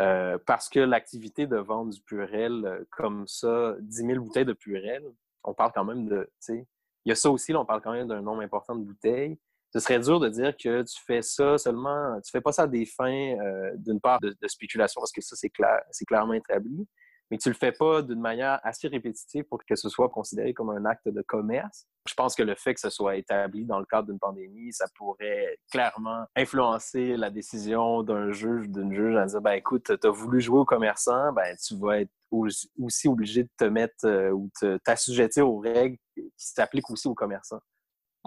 Euh, 0.00 0.38
parce 0.44 0.68
que 0.68 0.80
l'activité 0.80 1.46
de 1.46 1.56
vente 1.56 1.90
du 1.90 2.00
Purel, 2.00 2.64
euh, 2.64 2.84
comme 2.90 3.28
ça, 3.28 3.76
10 3.80 3.96
000 4.06 4.24
bouteilles 4.24 4.44
de 4.44 4.52
Purel, 4.52 5.04
on 5.44 5.54
parle 5.54 5.70
quand 5.72 5.84
même 5.84 6.08
de, 6.08 6.28
il 6.48 6.64
y 7.04 7.12
a 7.12 7.14
ça 7.14 7.30
aussi, 7.30 7.52
là, 7.52 7.60
on 7.60 7.64
parle 7.64 7.80
quand 7.80 7.92
même 7.92 8.08
d'un 8.08 8.20
nombre 8.20 8.42
important 8.42 8.74
de 8.74 8.84
bouteilles. 8.84 9.38
Ce 9.72 9.80
serait 9.80 10.00
dur 10.00 10.18
de 10.18 10.28
dire 10.28 10.56
que 10.56 10.82
tu 10.82 11.00
fais 11.04 11.22
ça 11.22 11.58
seulement, 11.58 12.20
tu 12.22 12.30
fais 12.30 12.40
pas 12.40 12.52
ça 12.52 12.62
à 12.62 12.66
des 12.66 12.86
fins, 12.86 13.36
euh, 13.38 13.72
d'une 13.76 14.00
part, 14.00 14.20
de, 14.20 14.36
de, 14.40 14.48
spéculation, 14.48 15.00
parce 15.00 15.12
que 15.12 15.20
ça, 15.20 15.36
c'est 15.36 15.50
clair, 15.50 15.80
c'est 15.90 16.04
clairement 16.04 16.34
établi 16.34 16.88
mais 17.30 17.38
tu 17.38 17.48
le 17.48 17.54
fais 17.54 17.72
pas 17.72 18.02
d'une 18.02 18.20
manière 18.20 18.60
assez 18.62 18.88
répétitive 18.88 19.44
pour 19.44 19.64
que 19.64 19.76
ce 19.76 19.88
soit 19.88 20.08
considéré 20.08 20.52
comme 20.52 20.70
un 20.70 20.84
acte 20.84 21.08
de 21.08 21.22
commerce. 21.22 21.86
Je 22.06 22.14
pense 22.14 22.34
que 22.34 22.42
le 22.42 22.54
fait 22.54 22.74
que 22.74 22.80
ce 22.80 22.90
soit 22.90 23.16
établi 23.16 23.64
dans 23.64 23.78
le 23.78 23.86
cadre 23.86 24.08
d'une 24.08 24.18
pandémie, 24.18 24.72
ça 24.72 24.86
pourrait 24.96 25.58
clairement 25.70 26.26
influencer 26.36 27.16
la 27.16 27.30
décision 27.30 28.02
d'un 28.02 28.30
juge, 28.30 28.68
d'une 28.68 28.92
juge 28.92 29.16
à 29.16 29.26
dire 29.26 29.40
ben 29.40 29.52
écoute, 29.52 29.98
tu 30.00 30.06
as 30.06 30.10
voulu 30.10 30.40
jouer 30.40 30.58
au 30.58 30.64
commerçant, 30.64 31.32
ben 31.32 31.56
tu 31.56 31.76
vas 31.76 32.00
être 32.00 32.12
aussi 32.30 33.08
obligé 33.08 33.44
de 33.44 33.50
te 33.56 33.64
mettre 33.64 34.04
euh, 34.04 34.30
ou 34.30 34.50
t'assujettir 34.84 35.48
aux 35.48 35.60
règles 35.60 35.96
qui 36.14 36.22
s'appliquent 36.36 36.90
aussi 36.90 37.08
aux 37.08 37.14
commerçants. 37.14 37.60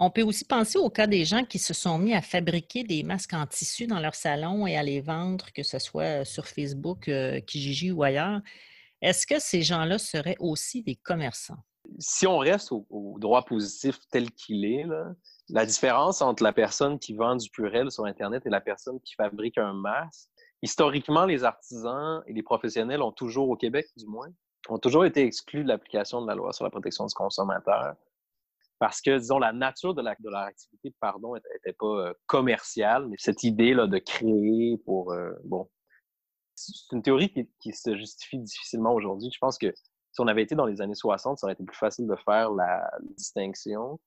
On 0.00 0.10
peut 0.10 0.22
aussi 0.22 0.44
penser 0.44 0.78
au 0.78 0.90
cas 0.90 1.08
des 1.08 1.24
gens 1.24 1.44
qui 1.44 1.58
se 1.58 1.74
sont 1.74 1.98
mis 1.98 2.14
à 2.14 2.22
fabriquer 2.22 2.84
des 2.84 3.02
masques 3.02 3.34
en 3.34 3.46
tissu 3.46 3.88
dans 3.88 3.98
leur 3.98 4.14
salon 4.14 4.66
et 4.66 4.76
à 4.76 4.82
les 4.82 5.00
vendre, 5.00 5.46
que 5.52 5.64
ce 5.64 5.80
soit 5.80 6.24
sur 6.24 6.46
Facebook, 6.46 7.08
euh, 7.08 7.40
Kijiji 7.40 7.90
ou 7.90 8.04
ailleurs. 8.04 8.40
Est-ce 9.02 9.26
que 9.26 9.38
ces 9.38 9.62
gens-là 9.62 9.98
seraient 9.98 10.36
aussi 10.40 10.82
des 10.82 10.96
commerçants? 10.96 11.58
Si 11.98 12.26
on 12.26 12.38
reste 12.38 12.72
au, 12.72 13.16
droit 13.18 13.44
positif 13.44 13.98
tel 14.10 14.30
qu'il 14.32 14.64
est, 14.64 14.84
la 15.48 15.64
différence 15.64 16.20
entre 16.20 16.42
la 16.42 16.52
personne 16.52 16.98
qui 16.98 17.14
vend 17.14 17.36
du 17.36 17.48
purel 17.50 17.90
sur 17.90 18.04
Internet 18.04 18.44
et 18.44 18.50
la 18.50 18.60
personne 18.60 19.00
qui 19.00 19.14
fabrique 19.14 19.56
un 19.56 19.72
masque, 19.72 20.28
historiquement, 20.62 21.24
les 21.24 21.44
artisans 21.44 22.22
et 22.26 22.32
les 22.32 22.42
professionnels 22.42 23.02
ont 23.02 23.12
toujours, 23.12 23.48
au 23.48 23.56
Québec 23.56 23.86
du 23.96 24.06
moins, 24.06 24.28
ont 24.68 24.78
toujours 24.78 25.04
été 25.06 25.22
exclus 25.22 25.62
de 25.62 25.68
l'application 25.68 26.20
de 26.20 26.26
la 26.26 26.34
loi 26.34 26.52
sur 26.52 26.64
la 26.64 26.70
protection 26.70 27.06
du 27.06 27.14
consommateur 27.14 27.94
parce 28.78 29.00
que, 29.00 29.18
disons, 29.18 29.38
la 29.38 29.52
nature 29.52 29.94
de, 29.94 30.02
leur 30.02 30.40
activité, 30.40 30.94
pardon, 31.00 31.34
n'était 31.34 31.72
pas 31.72 31.86
euh, 31.86 32.12
commerciale, 32.26 33.08
cette 33.16 33.42
idée 33.42 33.74
là, 33.74 33.86
de 33.86 33.98
créer 33.98 34.78
pour, 34.84 35.12
euh, 35.12 35.32
bon, 35.44 35.68
c'est 36.58 36.94
une 36.94 37.02
théorie 37.02 37.32
qui, 37.60 37.72
se 37.72 37.96
justifie 37.96 38.38
difficilement 38.38 38.94
aujourd'hui. 38.94 39.30
Je 39.32 39.38
pense 39.38 39.58
que 39.58 39.72
si 40.12 40.20
on 40.20 40.26
avait 40.26 40.42
été 40.42 40.54
dans 40.54 40.66
les 40.66 40.80
années 40.80 40.94
60, 40.94 41.38
ça 41.38 41.46
aurait 41.46 41.54
été 41.54 41.64
plus 41.64 41.76
facile 41.76 42.06
de 42.06 42.16
faire 42.16 42.50
la 42.50 42.90
distinction. 43.16 44.00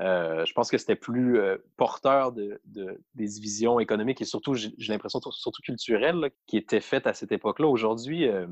Euh, 0.00 0.44
je 0.44 0.52
pense 0.52 0.70
que 0.70 0.78
c'était 0.78 0.96
plus 0.96 1.38
euh, 1.38 1.58
porteur 1.76 2.32
de, 2.32 2.60
des 2.66 3.26
divisions 3.26 3.80
économiques 3.80 4.20
et 4.20 4.24
surtout, 4.24 4.54
j'ai 4.54 4.72
l'impression, 4.88 5.20
surtout 5.20 5.62
culturelles, 5.62 6.30
qui 6.46 6.56
étaient 6.56 6.80
faites 6.80 7.06
à 7.06 7.14
cette 7.14 7.32
époque-là. 7.32 7.66
Aujourd'hui, 7.66 8.28
euh, 8.28 8.46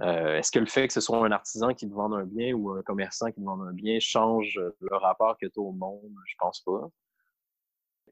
est-ce 0.00 0.52
que 0.52 0.58
le 0.58 0.66
fait 0.66 0.86
que 0.86 0.92
ce 0.92 1.00
soit 1.00 1.18
un 1.18 1.32
artisan 1.32 1.72
qui 1.74 1.88
te 1.88 1.94
un 1.94 2.24
bien 2.24 2.52
ou 2.52 2.70
un 2.70 2.82
commerçant 2.82 3.30
qui 3.30 3.40
te 3.40 3.48
un 3.48 3.72
bien 3.72 3.98
change 4.00 4.60
le 4.80 4.96
rapport 4.96 5.36
que 5.38 5.46
tu 5.46 5.58
as 5.58 5.62
au 5.62 5.72
monde? 5.72 6.12
Je 6.26 6.34
pense 6.38 6.60
pas. 6.60 6.88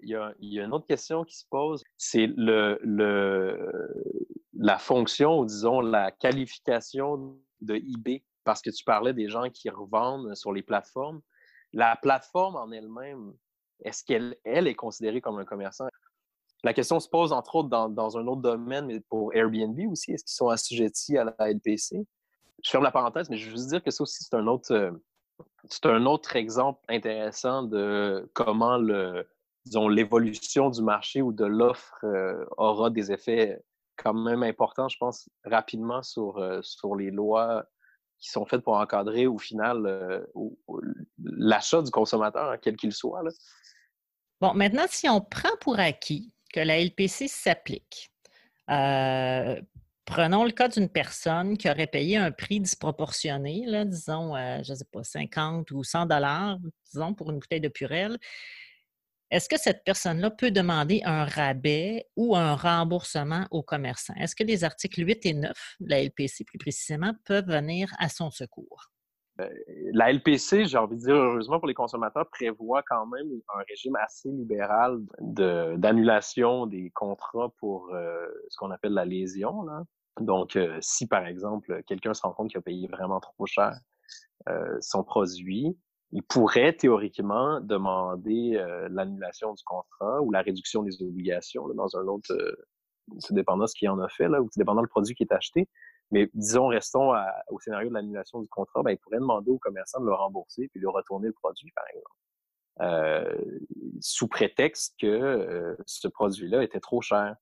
Il 0.03 0.11
y, 0.41 0.61
a, 0.61 0.65
une 0.65 0.73
autre 0.73 0.87
question 0.87 1.25
qui 1.25 1.37
se 1.37 1.45
pose, 1.51 1.83
c'est 1.97 2.27
le, 2.37 2.79
la 4.55 4.79
fonction 4.79 5.41
ou 5.41 5.47
disons 5.47 5.81
la 5.81 6.11
qualification 6.11 7.37
de 7.61 7.77
eBay, 7.77 8.23
parce 8.45 8.63
que 8.63 8.71
tu 8.71 8.85
parlais 8.85 9.13
des 9.13 9.29
gens 9.29 9.49
qui 9.51 9.71
revendent 9.71 10.35
sur 10.35 10.53
les 10.53 10.63
plateformes. 10.63 11.21
La 11.73 11.97
plateforme 11.97 12.57
en 12.57 12.71
elle-même, 12.73 13.33
est-ce 13.85 14.05
qu'elle 14.05 14.37
elle 14.45 14.67
est 14.67 14.75
considérée 14.75 15.21
comme 15.21 15.39
un 15.39 15.45
commerçant? 15.45 15.87
La 16.63 16.75
question 16.75 17.01
se 17.01 17.09
pose 17.09 17.33
entre 17.33 17.57
autres 17.57 17.69
dans, 17.69 18.19
un 18.19 18.27
autre 18.27 18.43
domaine, 18.43 18.87
mais 18.87 19.01
pour 19.01 19.35
Airbnb 19.35 19.79
aussi, 19.91 20.13
est-ce 20.13 20.25
qu'ils 20.25 20.35
sont 20.35 20.49
assujettis 20.49 21.17
à 21.17 21.25
la 21.25 21.51
LPC? 21.51 22.07
Je 22.63 22.71
ferme 22.71 22.85
la 22.85 22.91
parenthèse, 22.91 23.31
mais 23.31 23.39
je 23.39 23.47
veux 23.47 23.57
juste 23.57 23.69
dire 23.69 23.83
que 23.83 23.91
ça 23.91 24.03
aussi, 24.03 24.23
c'est 24.23 24.35
un 24.35 26.07
autre 26.07 26.37
exemple 26.37 26.81
intéressant 26.89 27.63
de 27.63 28.29
comment 28.35 28.77
le, 28.77 29.27
disons, 29.65 29.89
l'évolution 29.89 30.71
du 30.71 30.83
marché 30.83 31.23
ou 31.23 31.33
de 31.33 31.45
l'offre 31.45 31.99
euh, 32.05 32.45
aura 32.57 32.91
des 32.91 33.13
effets 33.13 33.61
quand 33.97 34.15
même 34.15 34.43
important, 34.43 34.89
je 34.89 34.97
pense, 34.99 35.29
rapidement 35.45 36.03
sur, 36.03 36.39
euh, 36.39 36.61
sur 36.63 36.97
les 36.97 37.11
lois 37.11 37.65
qui 38.19 38.31
sont 38.31 38.47
faites 38.47 38.63
pour 38.63 38.75
encadrer 38.75 39.27
au 39.27 39.39
final 39.39 39.87
euh, 39.87 40.25
l'achat 41.23 41.83
du 41.83 41.91
consommateur, 41.91 42.51
hein, 42.51 42.59
quel 42.61 42.77
qu'il 42.77 42.93
soit. 42.93 43.23
Bon, 44.41 44.55
maintenant, 44.55 44.85
si 44.89 45.09
on 45.09 45.21
prend 45.21 45.57
pour 45.61 45.79
acquis 45.79 46.33
que 46.53 46.61
la 46.61 46.79
LPC 46.79 47.29
s'applique, 47.29 48.11
prenons 48.67 50.45
le 50.45 50.51
cas 50.51 50.69
d'une 50.69 50.89
personne 50.89 51.57
qui 51.57 51.71
aurait 51.71 51.87
payé 51.87 52.17
un 52.17 52.31
prix 52.31 52.61
disproportionné, 52.61 53.67
disons, 53.87 54.35
je 54.63 54.71
ne 54.71 54.77
sais 54.77 54.85
pas, 54.91 55.05
50 55.05 55.71
ou 55.71 55.85
100 55.85 56.07
dollars, 56.07 56.59
disons, 56.93 57.15
pour 57.15 57.31
une 57.31 57.39
bouteille 57.39 57.61
de 57.61 57.69
Purel, 57.69 58.19
est-ce 59.31 59.49
que 59.49 59.59
cette 59.59 59.85
personne-là 59.85 60.31
peut 60.31 60.51
demander 60.51 61.03
un 61.05 61.25
rabais 61.25 62.07
ou 62.17 62.35
un 62.37 62.57
remboursement 62.57 63.47
au 63.51 63.63
commerçant? 63.63 64.15
Est-ce 64.15 64.35
que 64.35 64.45
les 64.45 64.65
articles 64.65 65.07
8 65.07 65.27
et 65.27 65.35
9 65.35 65.77
de 65.81 65.91
la 65.91 66.03
LPC, 66.03 66.45
plus 66.45 66.59
précisément, 66.59 67.13
peuvent 67.25 67.47
venir 67.47 67.93
à 67.99 68.09
son 68.09 68.31
secours? 68.31 68.91
Euh, 69.41 69.49
la 69.93 70.13
LPC, 70.13 70.67
j'ai 70.67 70.79
envie 70.79 70.97
de 70.97 71.03
dire, 71.03 71.15
heureusement 71.15 71.59
pour 71.59 71.69
les 71.69 71.75
consommateurs, 71.75 72.29
prévoit 72.31 72.83
quand 72.83 73.07
même 73.07 73.29
un 73.55 73.63
régime 73.69 73.97
assez 73.97 74.29
libéral 74.29 74.99
d'annulation 75.21 76.67
des 76.67 76.91
contrats 76.91 77.53
pour 77.59 77.95
euh, 77.95 78.27
ce 78.49 78.57
qu'on 78.57 78.71
appelle 78.71 78.93
la 78.93 79.05
lésion. 79.05 79.65
Donc, 80.21 80.57
euh, 80.57 80.77
si 80.81 81.07
par 81.07 81.27
exemple, 81.27 81.83
quelqu'un 81.87 82.15
se 82.15 82.23
rend 82.23 82.33
compte 82.33 82.49
qu'il 82.49 82.59
a 82.59 82.63
payé 82.63 82.89
vraiment 82.89 83.21
trop 83.21 83.47
cher 83.47 83.79
son 84.81 85.05
produit, 85.05 85.77
il 86.13 86.23
pourrait 86.23 86.73
théoriquement 86.73 87.61
demander 87.61 88.57
euh, 88.57 88.89
l'annulation 88.91 89.55
du 89.55 89.63
contrat 89.65 90.21
ou 90.23 90.33
la 90.33 90.43
réduction 90.43 90.83
des 90.83 91.03
obligations 91.03 91.69
dans 91.75 91.97
un 91.97 92.07
autre, 92.07 92.33
euh, 92.33 92.57
dépendant 93.31 93.67
ce 93.67 93.75
qu'il 93.75 93.89
en 93.89 93.99
a 94.01 94.09
fait, 94.09 94.29
là, 94.29 94.41
ou 94.41 94.45
tout 94.45 94.59
dépendant 94.59 94.83
le 94.83 94.89
produit 94.89 95.15
qui 95.15 95.23
est 95.23 95.33
acheté. 95.33 95.69
Mais 96.11 96.29
disons, 96.35 96.67
restons 96.67 97.13
au 97.51 97.61
scénario 97.61 97.89
de 97.89 97.95
l'annulation 97.95 98.41
du 98.41 98.49
contrat, 98.49 98.83
ben, 98.83 98.91
il 98.91 98.99
pourrait 98.99 99.19
demander 99.19 99.51
au 99.53 99.59
commerçant 99.59 100.01
de 100.01 100.07
le 100.07 100.15
rembourser 100.15 100.69
puis 100.69 100.81
de 100.81 100.89
retourner 100.89 101.29
le 101.29 101.33
produit, 101.33 101.71
par 101.73 101.85
exemple. 101.95 102.11
Euh, 102.83 103.59
sous 104.01 104.27
prétexte 104.27 104.95
que 104.99 105.07
euh, 105.07 105.77
ce 105.85 106.09
produit-là 106.09 106.63
était 106.63 106.81
trop 106.81 107.03
cher. 107.03 107.37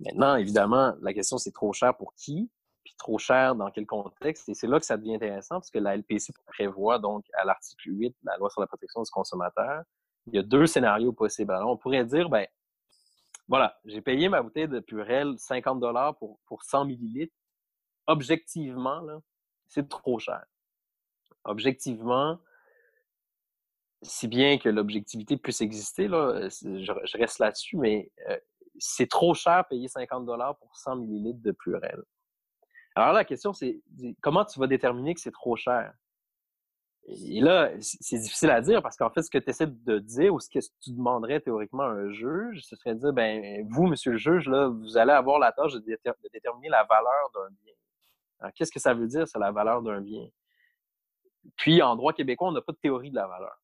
Maintenant, 0.00 0.36
évidemment, 0.36 0.94
la 1.02 1.12
question 1.12 1.36
c'est 1.36 1.52
trop 1.52 1.72
cher 1.74 1.94
pour 1.96 2.14
qui? 2.14 2.50
Trop 2.96 3.18
cher 3.18 3.54
dans 3.54 3.70
quel 3.70 3.86
contexte. 3.86 4.48
Et 4.48 4.54
c'est 4.54 4.66
là 4.66 4.78
que 4.78 4.86
ça 4.86 4.96
devient 4.96 5.14
intéressant 5.14 5.56
parce 5.56 5.70
que 5.70 5.78
la 5.78 5.96
LPC 5.96 6.32
prévoit 6.46 6.98
donc 6.98 7.24
à 7.34 7.44
l'article 7.44 7.90
8, 7.90 8.16
la 8.24 8.36
loi 8.36 8.50
sur 8.50 8.60
la 8.60 8.66
protection 8.66 9.02
du 9.02 9.10
consommateur, 9.10 9.82
il 10.26 10.34
y 10.34 10.38
a 10.38 10.42
deux 10.42 10.66
scénarios 10.66 11.12
possibles. 11.12 11.52
Alors, 11.52 11.70
on 11.70 11.76
pourrait 11.76 12.04
dire, 12.04 12.28
ben, 12.28 12.46
voilà, 13.48 13.78
j'ai 13.84 14.00
payé 14.02 14.28
ma 14.28 14.42
bouteille 14.42 14.68
de 14.68 14.80
Purel 14.80 15.34
50 15.38 15.80
dollars 15.80 16.16
pour, 16.16 16.38
pour 16.46 16.62
100 16.62 16.84
millilitres. 16.84 17.34
Objectivement, 18.06 19.00
là, 19.00 19.18
c'est 19.68 19.88
trop 19.88 20.18
cher. 20.18 20.44
Objectivement, 21.44 22.38
si 24.02 24.28
bien 24.28 24.58
que 24.58 24.68
l'objectivité 24.68 25.36
puisse 25.36 25.60
exister, 25.60 26.08
là, 26.08 26.48
je, 26.48 27.18
reste 27.18 27.38
là-dessus, 27.38 27.76
mais 27.76 28.10
euh, 28.28 28.38
c'est 28.78 29.08
trop 29.08 29.34
cher 29.34 29.64
payer 29.68 29.88
50 29.88 30.24
dollars 30.26 30.56
pour 30.58 30.76
100 30.76 30.96
millilitres 30.96 31.42
de 31.42 31.52
Purel. 31.52 32.02
Alors 32.98 33.12
la 33.12 33.24
question, 33.24 33.52
c'est 33.52 33.80
comment 34.20 34.44
tu 34.44 34.58
vas 34.58 34.66
déterminer 34.66 35.14
que 35.14 35.20
c'est 35.20 35.30
trop 35.30 35.54
cher? 35.54 35.92
Et 37.06 37.40
là, 37.40 37.70
c'est 37.80 38.18
difficile 38.18 38.50
à 38.50 38.60
dire 38.60 38.82
parce 38.82 38.96
qu'en 38.96 39.08
fait, 39.08 39.22
ce 39.22 39.30
que 39.30 39.38
tu 39.38 39.48
essaies 39.48 39.68
de 39.68 39.98
dire 39.98 40.34
ou 40.34 40.40
ce 40.40 40.50
que 40.50 40.58
tu 40.82 40.90
demanderais 40.90 41.40
théoriquement 41.40 41.84
à 41.84 41.90
un 41.90 42.10
juge, 42.10 42.60
ce 42.64 42.74
serait 42.74 42.94
de 42.94 43.00
dire, 43.00 43.12
ben, 43.12 43.66
vous, 43.70 43.86
monsieur 43.86 44.12
le 44.12 44.18
juge, 44.18 44.48
là, 44.48 44.66
vous 44.66 44.98
allez 44.98 45.12
avoir 45.12 45.38
la 45.38 45.52
tâche 45.52 45.72
de, 45.74 45.80
déterminer 46.32 46.68
la 46.68 46.84
valeur 46.84 47.30
d'un 47.34 47.48
bien. 47.62 48.50
qu'est-ce 48.56 48.72
que 48.72 48.80
ça 48.80 48.94
veut 48.94 49.06
dire, 49.06 49.26
c'est 49.28 49.38
la 49.38 49.52
valeur 49.52 49.80
d'un 49.80 50.00
bien? 50.00 50.26
Puis, 51.56 51.80
en 51.80 51.94
droit 51.96 52.12
québécois, 52.12 52.48
on 52.48 52.52
n'a 52.52 52.60
pas 52.60 52.72
de 52.72 52.78
théorie 52.78 53.10
de 53.10 53.16
la 53.16 53.28
valeur. 53.28 53.56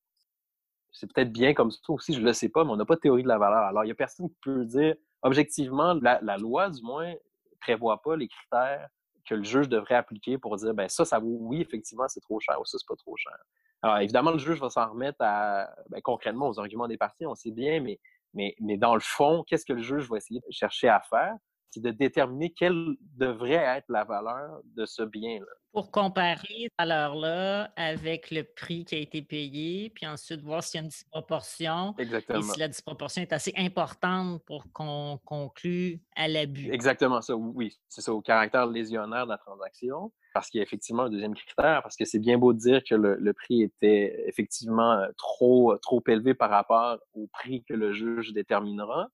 C'est 0.91 1.11
peut-être 1.13 1.31
bien 1.31 1.53
comme 1.53 1.71
ça 1.71 1.79
aussi, 1.89 2.13
je 2.13 2.21
ne 2.21 2.25
le 2.25 2.33
sais 2.33 2.49
pas, 2.49 2.63
mais 2.63 2.71
on 2.71 2.77
n'a 2.77 2.85
pas 2.85 2.95
de 2.95 3.01
théorie 3.01 3.23
de 3.23 3.27
la 3.27 3.37
valeur. 3.37 3.63
Alors, 3.65 3.83
il 3.83 3.87
n'y 3.87 3.91
a 3.91 3.95
personne 3.95 4.29
qui 4.29 4.37
peut 4.41 4.65
dire, 4.65 4.95
objectivement, 5.21 5.93
la, 6.01 6.19
la 6.21 6.37
loi, 6.37 6.69
du 6.69 6.81
moins, 6.81 7.13
prévoit 7.59 8.01
pas 8.01 8.15
les 8.15 8.29
critères 8.29 8.89
que 9.27 9.35
le 9.35 9.43
juge 9.43 9.69
devrait 9.69 9.95
appliquer 9.95 10.37
pour 10.37 10.55
dire 10.55 10.73
ben 10.73 10.87
ça, 10.87 11.05
ça 11.05 11.19
vaut 11.19 11.37
oui, 11.39 11.61
effectivement, 11.61 12.07
c'est 12.07 12.21
trop 12.21 12.39
cher 12.39 12.59
ou 12.59 12.65
ça, 12.65 12.77
c'est 12.77 12.87
pas 12.87 12.95
trop 12.95 13.15
cher. 13.17 13.35
Alors, 13.81 13.99
évidemment, 13.99 14.31
le 14.31 14.39
juge 14.39 14.59
va 14.59 14.69
s'en 14.69 14.89
remettre 14.89 15.17
à 15.19 15.69
ben, 15.89 16.01
concrètement 16.01 16.49
aux 16.49 16.59
arguments 16.59 16.87
des 16.87 16.97
parties, 16.97 17.25
on 17.25 17.35
sait 17.35 17.51
bien, 17.51 17.81
mais, 17.81 17.99
mais, 18.33 18.55
mais 18.59 18.77
dans 18.77 18.95
le 18.95 19.01
fond, 19.01 19.43
qu'est-ce 19.47 19.65
que 19.65 19.73
le 19.73 19.81
juge 19.81 20.09
va 20.09 20.17
essayer 20.17 20.39
de 20.39 20.51
chercher 20.51 20.89
à 20.89 21.01
faire? 21.01 21.35
C'est 21.75 21.81
de 21.81 21.91
déterminer 21.91 22.51
quelle 22.51 22.95
devrait 23.17 23.53
être 23.55 23.89
la 23.89 24.05
valeur 24.05 24.61
de 24.77 24.85
ce 24.85 25.03
bien-là. 25.03 25.45
Pour 25.73 25.91
comparer 25.91 26.37
cette 26.61 26.71
valeur-là 26.79 27.69
avec 27.75 28.31
le 28.31 28.43
prix 28.43 28.85
qui 28.85 28.95
a 28.95 28.99
été 28.99 29.21
payé, 29.21 29.89
puis 29.89 30.07
ensuite 30.07 30.41
voir 30.41 30.63
s'il 30.63 30.77
y 30.77 30.81
a 30.81 30.83
une 30.83 30.89
disproportion. 30.89 31.93
Exactement. 31.97 32.39
Et 32.39 32.43
si 32.43 32.59
la 32.59 32.69
disproportion 32.69 33.21
est 33.21 33.33
assez 33.33 33.53
importante 33.57 34.41
pour 34.45 34.71
qu'on 34.71 35.19
conclue 35.25 35.99
à 36.15 36.29
l'abus. 36.29 36.71
Exactement 36.71 37.21
ça, 37.21 37.35
oui. 37.35 37.77
C'est 37.89 38.01
ça, 38.01 38.13
au 38.13 38.21
caractère 38.21 38.67
lésionnaire 38.67 39.25
de 39.25 39.31
la 39.31 39.37
transaction. 39.37 40.13
Parce 40.33 40.49
qu'il 40.49 40.59
y 40.59 40.61
a 40.61 40.63
effectivement 40.63 41.03
un 41.03 41.09
deuxième 41.09 41.33
critère, 41.33 41.81
parce 41.81 41.95
que 41.95 42.03
c'est 42.03 42.19
bien 42.19 42.37
beau 42.37 42.53
de 42.53 42.59
dire 42.59 42.81
que 42.83 42.95
le, 42.95 43.15
le, 43.15 43.33
prix 43.33 43.61
était 43.61 44.23
effectivement 44.27 44.93
euh, 44.93 45.07
trop, 45.17 45.77
trop 45.77 46.03
élevé 46.07 46.33
par 46.33 46.49
rapport 46.49 46.99
au 47.13 47.27
prix 47.27 47.63
que 47.63 47.73
le 47.73 47.93
juge 47.93 48.33
déterminera 48.33 49.07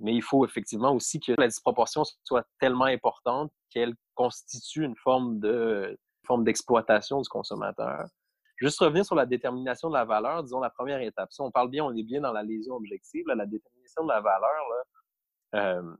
mais 0.00 0.14
il 0.14 0.22
faut 0.22 0.44
effectivement 0.44 0.92
aussi 0.94 1.20
que 1.20 1.32
la 1.38 1.46
disproportion 1.46 2.02
soit 2.24 2.46
tellement 2.58 2.86
importante 2.86 3.52
qu'elle 3.70 3.94
constitue 4.14 4.84
une 4.84 4.96
forme 4.96 5.38
de 5.38 5.98
forme 6.26 6.44
d'exploitation 6.44 7.20
du 7.20 7.28
consommateur. 7.28 8.06
Juste 8.56 8.78
revenir 8.80 9.04
sur 9.04 9.14
la 9.14 9.24
détermination 9.24 9.88
de 9.88 9.94
la 9.94 10.04
valeur, 10.04 10.42
disons 10.42 10.60
la 10.60 10.70
première 10.70 11.00
étape. 11.00 11.32
Si 11.32 11.40
on 11.40 11.50
parle 11.50 11.70
bien, 11.70 11.84
on 11.84 11.96
est 11.96 12.02
bien 12.02 12.20
dans 12.20 12.32
la 12.32 12.42
lésion 12.42 12.74
objective, 12.74 13.24
la 13.26 13.46
détermination 13.46 14.04
de 14.04 14.08
la 14.08 14.20
valeur. 14.20 14.64
Euh, 15.54 15.96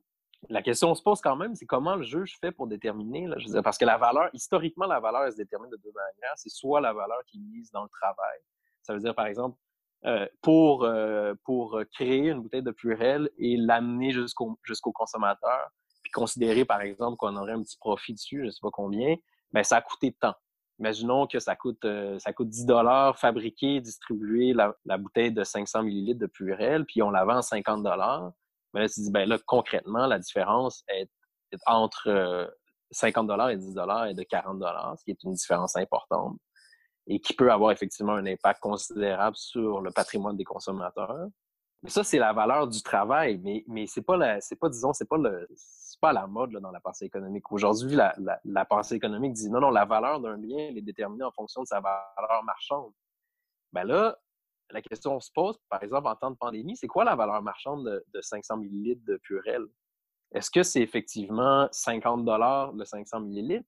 la 0.49 0.63
question 0.63 0.95
se 0.95 1.03
pose 1.03 1.21
quand 1.21 1.37
même, 1.37 1.55
c'est 1.55 1.67
comment 1.67 1.97
le 1.97 2.03
juge 2.03 2.39
fait 2.41 2.53
pour 2.53 2.67
déterminer. 2.67 3.29
Parce 3.63 3.79
que 3.79 3.85
la 3.85 3.97
valeur, 3.97 4.29
historiquement, 4.35 4.87
la 4.87 5.01
valeur 5.01 5.25
elle 5.25 5.33
se 5.33 5.37
détermine 5.37 5.71
de 5.71 5.77
deux 5.77 5.93
manières. 5.93 6.33
C'est 6.37 6.51
soit 6.51 6.81
la 6.81 6.93
valeur 6.93 7.19
qui 7.27 7.39
est 7.39 7.41
mise 7.41 7.71
dans 7.71 7.83
le 7.83 7.89
travail. 7.89 8.39
Ça 8.83 8.95
veut 8.95 9.01
dire, 9.01 9.15
par 9.15 9.27
exemple, 9.27 9.57
euh, 10.07 10.27
pour, 10.41 10.85
euh, 10.85 11.35
pour 11.45 11.79
créer 11.93 12.31
une 12.31 12.41
bouteille 12.41 12.63
de 12.63 12.71
Purel 12.71 13.29
et 13.37 13.59
l'amener 13.59 14.13
jusqu'au 14.13 14.59
jusqu'au 14.63 14.93
consommateur, 14.93 15.69
puis 16.03 16.11
considérer, 16.11 16.65
par 16.65 16.81
exemple, 16.81 17.17
qu'on 17.19 17.37
aurait 17.37 17.53
un 17.53 17.63
petit 17.63 17.77
profit 17.77 18.15
dessus, 18.15 18.39
je 18.41 18.47
ne 18.47 18.51
sais 18.51 18.61
pas 18.63 18.71
combien, 18.71 19.17
ben 19.53 19.63
ça 19.63 19.77
a 19.77 19.83
coûté 19.83 20.17
tant. 20.19 20.35
Imaginons 20.79 21.27
que 21.27 21.39
ça 21.39 21.55
coûte, 21.55 21.85
euh, 21.85 22.19
ça 22.19 22.33
coûte 22.33 22.49
10 22.49 22.65
dollars 22.65 23.19
fabriquer, 23.19 23.81
distribuer 23.81 24.55
la, 24.55 24.75
la, 24.87 24.97
bouteille 24.97 25.33
de 25.33 25.45
500 25.45 25.83
millilitres 25.83 26.21
de 26.21 26.27
Purel, 26.27 26.87
puis 26.87 27.03
on 27.03 27.11
la 27.11 27.27
vend 27.27 27.37
à 27.37 27.43
50 27.43 27.83
dollars. 27.83 28.33
Ben 28.73 28.81
là, 28.81 28.89
tu 28.89 29.01
dis, 29.01 29.11
ben 29.11 29.29
là, 29.29 29.39
concrètement, 29.47 30.07
la 30.07 30.19
différence 30.19 30.83
est, 30.89 31.11
est 31.53 31.61
entre 31.67 32.51
50 32.93 33.27
dollars 33.27 33.51
et 33.51 33.59
10 33.59 33.75
dollars 33.75 34.07
et 34.07 34.15
de 34.15 34.23
40 34.23 34.59
dollars, 34.59 34.95
ce 34.99 35.05
qui 35.05 35.11
est 35.11 35.23
une 35.25 35.35
différence 35.35 35.77
importante 35.77 36.39
et 37.11 37.19
qui 37.19 37.35
peut 37.35 37.51
avoir 37.51 37.73
effectivement 37.73 38.13
un 38.13 38.25
impact 38.25 38.61
considérable 38.61 39.37
sur 39.37 39.81
le 39.81 39.91
patrimoine 39.91 40.37
des 40.37 40.45
consommateurs. 40.45 41.27
Mais 41.83 41.91
ça, 41.91 42.05
c'est 42.05 42.19
la 42.19 42.33
valeur 42.33 42.69
du 42.69 42.83
travail, 42.83 43.41
mais, 43.43 43.65
mais 43.67 43.87
c'est 43.89 44.03
pas 44.03 44.17
la, 44.17 44.41
c'est 44.41 44.55
pas, 44.55 44.69
disons, 44.69 44.93
c'est 44.93 45.09
pas 45.09 45.17
le, 45.17 45.45
c'est 45.57 45.99
pas 45.99 46.13
la 46.13 46.29
mode 46.29 46.53
là, 46.53 46.61
dans 46.61 46.71
la 46.71 46.79
pensée 46.79 47.07
économique. 47.07 47.51
Aujourd'hui, 47.51 47.97
la, 47.97 48.15
la, 48.45 48.65
pensée 48.65 48.95
économique 48.95 49.33
dit 49.33 49.51
non, 49.51 49.59
non, 49.59 49.71
la 49.71 49.87
valeur 49.87 50.21
d'un 50.21 50.39
bien, 50.39 50.69
elle 50.69 50.79
est 50.79 50.83
déterminée 50.83 51.25
en 51.25 51.33
fonction 51.33 51.63
de 51.63 51.67
sa 51.67 51.81
valeur 51.81 52.45
marchande. 52.45 52.93
Ben 53.73 53.83
là, 53.83 54.17
la 54.71 54.81
question 54.81 55.19
se 55.19 55.33
pose, 55.35 55.59
par 55.69 55.83
exemple, 55.83 56.07
en 56.07 56.15
temps 56.15 56.31
de 56.31 56.37
pandémie, 56.37 56.77
c'est 56.77 56.87
quoi 56.87 57.03
la 57.03 57.17
valeur 57.17 57.43
marchande 57.43 57.87
de, 57.87 58.05
de 58.15 58.21
500 58.21 58.59
millilitres 58.59 59.05
de 59.05 59.17
Purel? 59.17 59.67
Est-ce 60.33 60.51
que 60.51 60.63
c'est 60.63 60.81
effectivement 60.81 61.67
50 61.73 62.25
dollars 62.25 62.73
le 62.73 62.85
500 62.85 63.19
millilitres? 63.21 63.67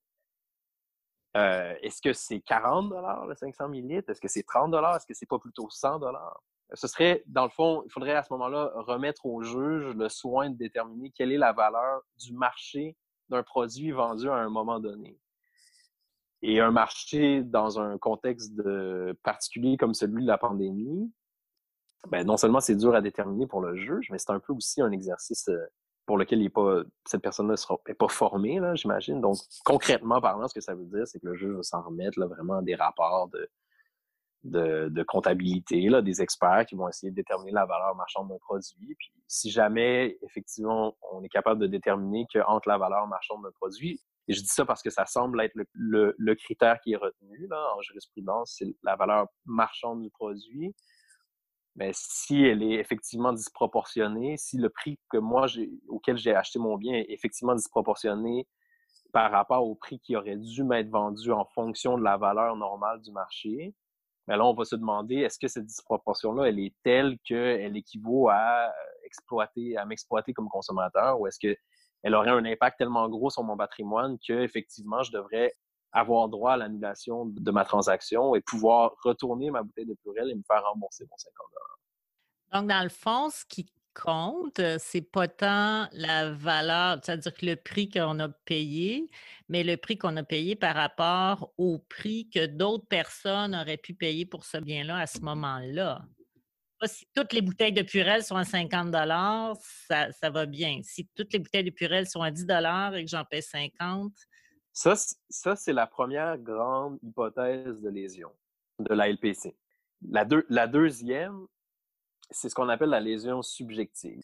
Euh, 1.37 1.75
est-ce 1.83 2.03
que 2.03 2.13
c'est 2.13 2.41
40 2.41 2.91
dollars 2.91 3.27
le 3.27 3.35
500 3.35 3.69
millilitres? 3.69 4.11
Est-ce 4.11 4.21
que 4.21 4.29
c'est 4.29 4.43
30 4.43 4.71
dollars? 4.71 4.97
Est-ce 4.97 5.07
que 5.07 5.15
c'est 5.15 5.27
pas 5.27 5.39
plutôt 5.39 5.69
100 5.71 5.99
dollars? 5.99 6.43
Ce 6.75 6.87
serait, 6.87 7.23
dans 7.27 7.45
le 7.45 7.51
fond, 7.51 7.83
il 7.87 7.91
faudrait 7.91 8.15
à 8.15 8.23
ce 8.23 8.33
moment-là 8.33 8.71
remettre 8.77 9.27
au 9.27 9.43
juge 9.43 9.95
le 9.95 10.09
soin 10.09 10.51
de 10.51 10.57
déterminer 10.57 11.11
quelle 11.11 11.33
est 11.33 11.39
la 11.39 11.53
valeur 11.53 12.03
du 12.19 12.33
marché 12.33 12.97
d'un 13.29 13.43
produit 13.43 13.91
vendu 13.91 14.29
à 14.29 14.35
un 14.35 14.49
moment 14.49 14.81
donné. 14.81 15.19
Et 16.43 16.61
un 16.61 16.71
marché 16.71 17.43
dans 17.43 17.79
un 17.79 17.99
contexte 17.99 18.55
de 18.55 19.17
particulier 19.23 19.77
comme 19.77 19.95
celui 19.95 20.23
de 20.23 20.29
la 20.29 20.39
pandémie, 20.39 21.13
ben 22.09 22.27
non 22.27 22.37
seulement 22.37 22.61
c'est 22.61 22.75
dur 22.75 22.95
à 22.95 23.01
déterminer 23.01 23.47
pour 23.47 23.61
le 23.61 23.77
juge, 23.77 24.09
mais 24.11 24.19
c'est 24.19 24.33
un 24.33 24.41
peu 24.41 24.53
aussi 24.53 24.83
un 24.83 24.91
exercice 24.91 25.49
euh, 25.49 25.67
pour 26.07 26.19
lequel 26.19 26.43
il 26.43 26.51
pas, 26.51 26.83
cette 27.07 27.23
personne-là 27.23 27.55
n'est 27.89 27.95
pas 27.95 28.09
formée, 28.09 28.61
j'imagine. 28.75 29.21
Donc, 29.21 29.37
concrètement 29.65 30.21
parlant, 30.21 30.49
ce 30.49 30.55
que 30.55 30.61
ça 30.61 30.75
veut 30.75 30.85
dire, 30.85 31.07
c'est 31.07 31.21
que 31.21 31.27
le 31.27 31.35
juge 31.35 31.55
va 31.55 31.63
s'en 31.63 31.83
remettre 31.83 32.19
là, 32.19 32.27
vraiment 32.27 32.59
à 32.59 32.63
des 32.63 32.75
rapports 32.75 33.29
de, 33.29 33.49
de, 34.45 34.89
de, 34.89 35.03
comptabilité, 35.05 35.89
là, 35.89 36.03
des 36.03 36.21
experts 36.21 36.67
qui 36.67 36.75
vont 36.75 36.89
essayer 36.89 37.11
de 37.11 37.17
déterminer 37.17 37.53
la 37.53 37.67
valeur 37.67 37.95
marchande 37.95 38.29
d'un 38.29 38.39
produit. 38.39 38.97
Puis, 38.99 39.13
si 39.29 39.51
jamais, 39.51 40.19
effectivement, 40.23 40.97
on 41.13 41.23
est 41.23 41.29
capable 41.29 41.61
de 41.61 41.67
déterminer 41.69 42.27
qu'entre 42.33 42.69
la 42.69 42.79
valeur 42.79 43.07
marchande 43.07 43.43
d'un 43.45 43.53
produit, 43.53 44.01
et 44.29 44.35
je 44.35 44.41
dis 44.41 44.49
ça 44.49 44.65
parce 44.65 44.83
que 44.83 44.91
ça 44.91 45.07
semble 45.07 45.41
être 45.41 45.55
le, 45.55 45.67
le, 45.73 46.15
le 46.17 46.35
critère 46.35 46.81
qui 46.81 46.93
est 46.93 46.97
retenu 46.97 47.47
là, 47.49 47.75
en 47.77 47.83
jurisprudence, 47.83 48.57
c'est 48.59 48.75
la 48.83 48.97
valeur 48.97 49.27
marchande 49.47 50.03
du 50.03 50.11
produit 50.11 50.75
mais 51.77 51.91
si 51.95 52.43
elle 52.45 52.63
est 52.63 52.75
effectivement 52.75 53.33
disproportionnée, 53.33 54.37
si 54.37 54.59
le 54.59 54.69
prix 54.69 54.99
que 55.11 55.19
moi 55.19 55.47
auquel 55.89 56.19
j'ai 56.19 56.35
acheté 56.35 56.59
mon 56.59 56.77
bien 56.77 56.95
est 56.95 57.07
effectivement 57.09 57.55
disproportionné 57.55 58.47
par 59.13 59.31
rapport 59.31 59.67
au 59.67 59.75
prix 59.75 60.01
qui 60.01 60.17
aurait 60.17 60.37
dû 60.37 60.65
m'être 60.65 60.91
vendu 60.91 61.33
en 61.33 61.45
fonction 61.45 61.99
de 61.99 62.03
la 62.03 62.17
valeur 62.17 62.57
normale 62.57 63.01
du 63.01 63.13
marché, 63.13 63.75
mais 64.29 64.35
ben 64.35 64.39
là, 64.39 64.47
on 64.47 64.55
va 64.55 64.65
se 64.65 64.77
demander 64.77 65.17
est-ce 65.17 65.39
que 65.39 65.49
cette 65.49 65.67
disproportion-là, 65.67 66.45
elle 66.45 66.61
est 66.61 66.75
telle 66.85 67.19
qu'elle 67.25 67.77
équivaut 67.77 68.29
à 68.29 68.69
euh, 68.69 68.71
exploiter, 69.05 69.77
à 69.77 69.85
m'exploiter 69.85 70.33
comme 70.33 70.49
consommateur, 70.49 71.21
ou 71.21 71.27
est-ce 71.27 71.41
qu'elle 71.41 72.15
aurait 72.15 72.31
un 72.31 72.45
impact 72.45 72.79
tellement 72.79 73.09
gros 73.09 73.31
sur 73.31 73.43
mon 73.43 73.57
patrimoine 73.57 74.19
que 74.27 74.33
effectivement 74.33 75.03
je 75.03 75.11
devrais 75.11 75.53
avoir 75.93 76.29
droit 76.29 76.53
à 76.53 76.57
l'annulation 76.57 77.27
de 77.27 77.51
ma 77.51 77.65
transaction 77.65 78.35
et 78.35 78.41
pouvoir 78.41 78.97
retourner 79.05 79.51
ma 79.51 79.63
bouteille 79.63 79.87
de 79.87 79.95
Purel 79.95 80.31
et 80.31 80.35
me 80.35 80.43
faire 80.47 80.65
rembourser 80.65 81.05
mon 81.11 81.17
50 81.17 81.47
Donc, 82.53 82.69
dans 82.69 82.83
le 82.83 82.89
fond, 82.89 83.29
ce 83.31 83.45
qui 83.47 83.67
compte, 83.95 84.61
c'est 84.79 85.03
pas 85.03 85.29
tant 85.29 85.89
la 85.93 86.33
valeur, 86.33 86.99
c'est-à-dire 87.03 87.35
que 87.35 87.47
le 87.47 87.57
prix 87.57 87.91
qu'on 87.91 88.19
a 88.21 88.29
payé, 88.29 89.11
mais 89.49 89.63
le 89.63 89.77
prix 89.77 89.99
qu'on 89.99 90.17
a 90.17 90.23
payé 90.23 90.57
par 90.57 90.75
rapport 90.75 91.53
au 91.59 91.79
prix 91.79 92.31
que 92.31 92.47
d'autres 92.47 92.87
personnes 92.87 93.55
auraient 93.55 93.77
pu 93.77 93.95
payer 93.95 94.25
pour 94.25 94.45
ce 94.45 94.57
bien-là 94.57 94.99
à 94.99 95.07
ce 95.07 95.21
moment-là. 95.21 96.03
Si 96.85 97.07
toutes 97.15 97.33
les 97.33 97.43
bouteilles 97.43 97.73
de 97.73 97.83
Purel 97.83 98.25
sont 98.25 98.35
à 98.35 98.45
50 98.45 98.93
ça, 99.61 100.11
ça 100.11 100.31
va 100.31 100.47
bien. 100.47 100.81
Si 100.83 101.09
toutes 101.15 101.33
les 101.33 101.39
bouteilles 101.39 101.63
de 101.63 101.71
Purel 101.71 102.09
sont 102.09 102.23
à 102.23 102.33
10 102.33 102.43
et 102.95 103.05
que 103.05 103.11
j'en 103.11 103.25
paie 103.25 103.41
50 103.41 104.13
ça, 104.73 104.95
ça 105.29 105.57
c'est 105.57 105.73
la 105.73 105.87
première 105.87 106.39
grande 106.39 106.99
hypothèse 107.03 107.81
de 107.81 107.89
lésion 107.89 108.33
de 108.79 108.95
la 108.95 109.09
LPC. 109.09 109.57
La, 110.09 110.27
la 110.49 110.67
deuxième, 110.67 111.47
c'est 112.31 112.49
ce 112.49 112.55
qu'on 112.55 112.69
appelle 112.69 112.91
la 112.91 113.01
lésion 113.01 113.43
subjective. 113.43 114.23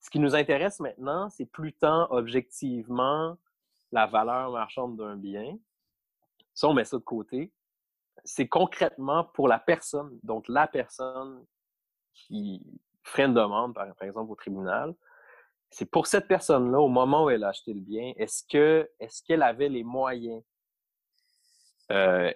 Ce 0.00 0.08
qui 0.08 0.18
nous 0.18 0.34
intéresse 0.34 0.80
maintenant, 0.80 1.28
c'est 1.28 1.46
plus 1.46 1.74
tant 1.74 2.10
objectivement 2.10 3.36
la 3.92 4.06
valeur 4.06 4.50
marchande 4.50 4.96
d'un 4.96 5.16
bien. 5.16 5.58
Ça, 6.54 6.68
on 6.68 6.74
met 6.74 6.84
ça 6.84 6.96
de 6.96 7.02
côté. 7.02 7.52
C'est 8.24 8.48
concrètement 8.48 9.24
pour 9.24 9.48
la 9.48 9.58
personne, 9.58 10.18
donc 10.22 10.48
la 10.48 10.66
personne 10.66 11.44
qui 12.14 12.80
ferait 13.02 13.24
une 13.24 13.34
demande, 13.34 13.74
par 13.74 13.86
exemple, 14.02 14.30
au 14.30 14.34
tribunal, 14.34 14.94
c'est 15.70 15.88
pour 15.88 16.06
cette 16.06 16.26
personne-là, 16.26 16.80
au 16.80 16.88
moment 16.88 17.24
où 17.24 17.30
elle 17.30 17.44
a 17.44 17.48
acheté 17.48 17.72
le 17.72 17.80
bien, 17.80 18.12
est-ce 18.16 18.42
que 18.50 18.90
est-ce 18.98 19.22
qu'elle 19.22 19.42
avait 19.42 19.68
les 19.68 19.84
moyens? 19.84 20.42
Euh, 21.92 22.32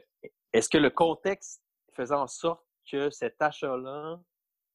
est-ce 0.52 0.68
que 0.68 0.78
le 0.78 0.90
contexte 0.90 1.62
faisait 1.94 2.14
en 2.14 2.28
sorte 2.28 2.64
que 2.90 3.10
cet 3.10 3.40
achat-là 3.40 4.20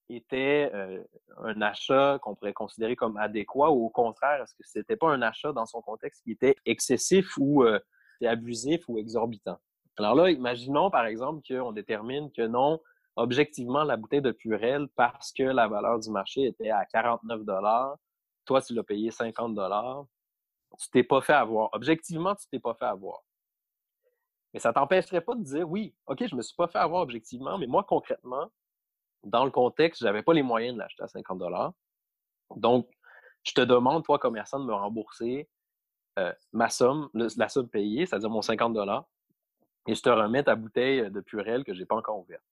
était 0.09 0.71
euh, 0.73 1.03
un 1.37 1.61
achat 1.61 2.19
qu'on 2.21 2.35
pourrait 2.35 2.53
considérer 2.53 2.95
comme 2.95 3.17
adéquat 3.17 3.69
ou 3.71 3.85
au 3.85 3.89
contraire, 3.89 4.41
est-ce 4.41 4.55
que 4.55 4.63
c'était 4.63 4.95
pas 4.95 5.09
un 5.09 5.21
achat 5.21 5.53
dans 5.53 5.65
son 5.65 5.81
contexte 5.81 6.23
qui 6.23 6.31
était 6.31 6.55
excessif 6.65 7.37
ou 7.37 7.63
euh, 7.63 7.79
abusif 8.23 8.83
ou 8.87 8.97
exorbitant? 8.97 9.59
Alors 9.97 10.15
là, 10.15 10.31
imaginons 10.31 10.89
par 10.89 11.05
exemple 11.05 11.41
qu'on 11.47 11.71
détermine 11.71 12.31
que 12.31 12.47
non, 12.47 12.81
objectivement, 13.15 13.83
la 13.83 13.97
bouteille 13.97 14.21
de 14.21 14.31
Purel, 14.31 14.87
parce 14.95 15.31
que 15.31 15.43
la 15.43 15.67
valeur 15.67 15.99
du 15.99 16.09
marché 16.09 16.45
était 16.45 16.71
à 16.71 16.85
49 16.85 17.43
dollars, 17.43 17.97
toi, 18.49 18.63
tu 18.63 18.73
l'as 18.73 18.83
payé 18.83 19.11
50 19.11 19.53
dollars, 19.53 20.07
tu 20.79 20.89
t'es 20.89 21.03
pas 21.03 21.21
fait 21.21 21.33
avoir. 21.33 21.69
Objectivement, 21.73 22.33
tu 22.33 22.47
t'es 22.51 22.57
pas 22.59 22.73
fait 22.73 22.85
avoir. 22.85 23.21
Mais 24.51 24.59
ça 24.59 24.73
t'empêcherait 24.73 25.21
pas 25.21 25.35
de 25.35 25.43
dire, 25.43 25.69
oui, 25.69 25.95
OK, 26.07 26.25
je 26.25 26.35
me 26.35 26.41
suis 26.41 26.55
pas 26.55 26.67
fait 26.67 26.79
avoir 26.79 27.03
objectivement, 27.03 27.59
mais 27.59 27.67
moi, 27.67 27.83
concrètement, 27.83 28.51
dans 29.23 29.45
le 29.45 29.51
contexte, 29.51 30.01
j'avais 30.01 30.23
pas 30.23 30.33
les 30.33 30.41
moyens 30.41 30.73
de 30.73 30.79
l'acheter 30.79 31.03
à 31.03 31.07
50 31.07 31.37
dollars. 31.37 31.73
Donc, 32.55 32.89
je 33.43 33.53
te 33.53 33.61
demande, 33.61 34.03
toi, 34.03 34.17
commerçant, 34.17 34.59
de 34.59 34.65
me 34.65 34.73
rembourser 34.73 35.47
euh, 36.17 36.33
ma 36.51 36.71
somme, 36.71 37.07
la 37.13 37.49
somme 37.49 37.69
payée, 37.69 38.07
c'est-à-dire 38.07 38.31
mon 38.31 38.41
50 38.41 38.73
dollars, 38.73 39.05
et 39.87 39.93
je 39.93 40.01
te 40.01 40.09
remets 40.09 40.43
ta 40.43 40.55
bouteille 40.55 41.11
de 41.11 41.21
Purel 41.21 41.63
que 41.63 41.75
j'ai 41.75 41.85
pas 41.85 41.97
encore 41.97 42.17
ouverte. 42.17 42.43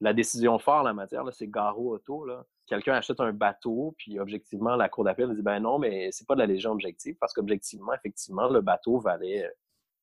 La 0.00 0.14
décision 0.14 0.58
forte 0.58 0.80
en 0.80 0.84
la 0.84 0.94
matière, 0.94 1.24
c'est 1.32 1.48
Garo 1.48 1.94
Auto. 1.94 2.26
Quelqu'un 2.66 2.94
achète 2.94 3.20
un 3.20 3.32
bateau, 3.32 3.94
puis 3.98 4.18
objectivement, 4.18 4.76
la 4.76 4.88
Cour 4.88 5.04
d'appel 5.04 5.34
dit 5.34 5.42
ben 5.42 5.60
non, 5.60 5.78
mais 5.78 6.10
c'est 6.12 6.26
pas 6.26 6.34
de 6.34 6.40
la 6.40 6.46
légion 6.46 6.72
objective, 6.72 7.16
parce 7.20 7.32
qu'objectivement, 7.32 7.92
effectivement, 7.92 8.48
le 8.48 8.60
bateau 8.60 8.98
valait, 8.98 9.44
euh, 9.44 9.50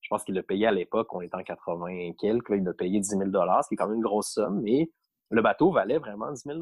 je 0.02 0.10
pense 0.10 0.24
qu'il 0.24 0.36
l'a 0.36 0.44
payé 0.44 0.68
à 0.68 0.72
l'époque, 0.72 1.14
on 1.14 1.22
était 1.22 1.36
en 1.36 1.44
80 1.44 1.88
et 1.88 2.16
quelques, 2.20 2.50
il 2.52 2.64
l'a 2.64 2.74
payé 2.74 3.00
10 3.00 3.08
000 3.08 3.24
ce 3.24 3.68
qui 3.68 3.74
est 3.74 3.78
quand 3.78 3.88
même 3.88 3.98
une 3.98 4.04
grosse 4.04 4.30
somme, 4.30 4.62
mais 4.62 4.92
le 5.30 5.42
bateau 5.42 5.72
valait 5.72 5.98
vraiment 5.98 6.32
10 6.32 6.44
000 6.44 6.60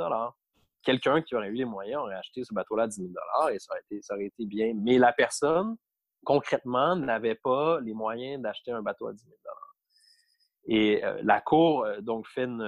Quelqu'un 0.84 1.22
qui 1.22 1.36
aurait 1.36 1.48
eu 1.48 1.54
les 1.54 1.66
moyens 1.66 2.02
aurait 2.04 2.16
acheté 2.16 2.44
ce 2.44 2.54
bateau-là 2.54 2.84
à 2.84 2.88
10 2.88 2.96
000 2.96 3.10
et 3.52 3.60
ça 3.60 3.74
aurait, 3.74 3.82
été, 3.82 4.02
ça 4.04 4.14
aurait 4.14 4.26
été 4.26 4.46
bien. 4.46 4.74
Mais 4.76 5.00
la 5.00 5.14
personne, 5.14 5.76
concrètement, 6.24 6.96
n'avait 6.96 7.36
pas 7.36 7.80
les 7.82 7.94
moyens 7.94 8.42
d'acheter 8.42 8.72
un 8.72 8.84
bateau 8.84 9.08
à 9.08 9.14
10 9.14 9.24
000 9.24 9.36
et 10.68 11.04
euh, 11.04 11.20
la 11.24 11.42
Cour, 11.42 11.86
euh, 11.86 12.02
donc, 12.02 12.28
fait 12.28 12.46
une, 12.46 12.62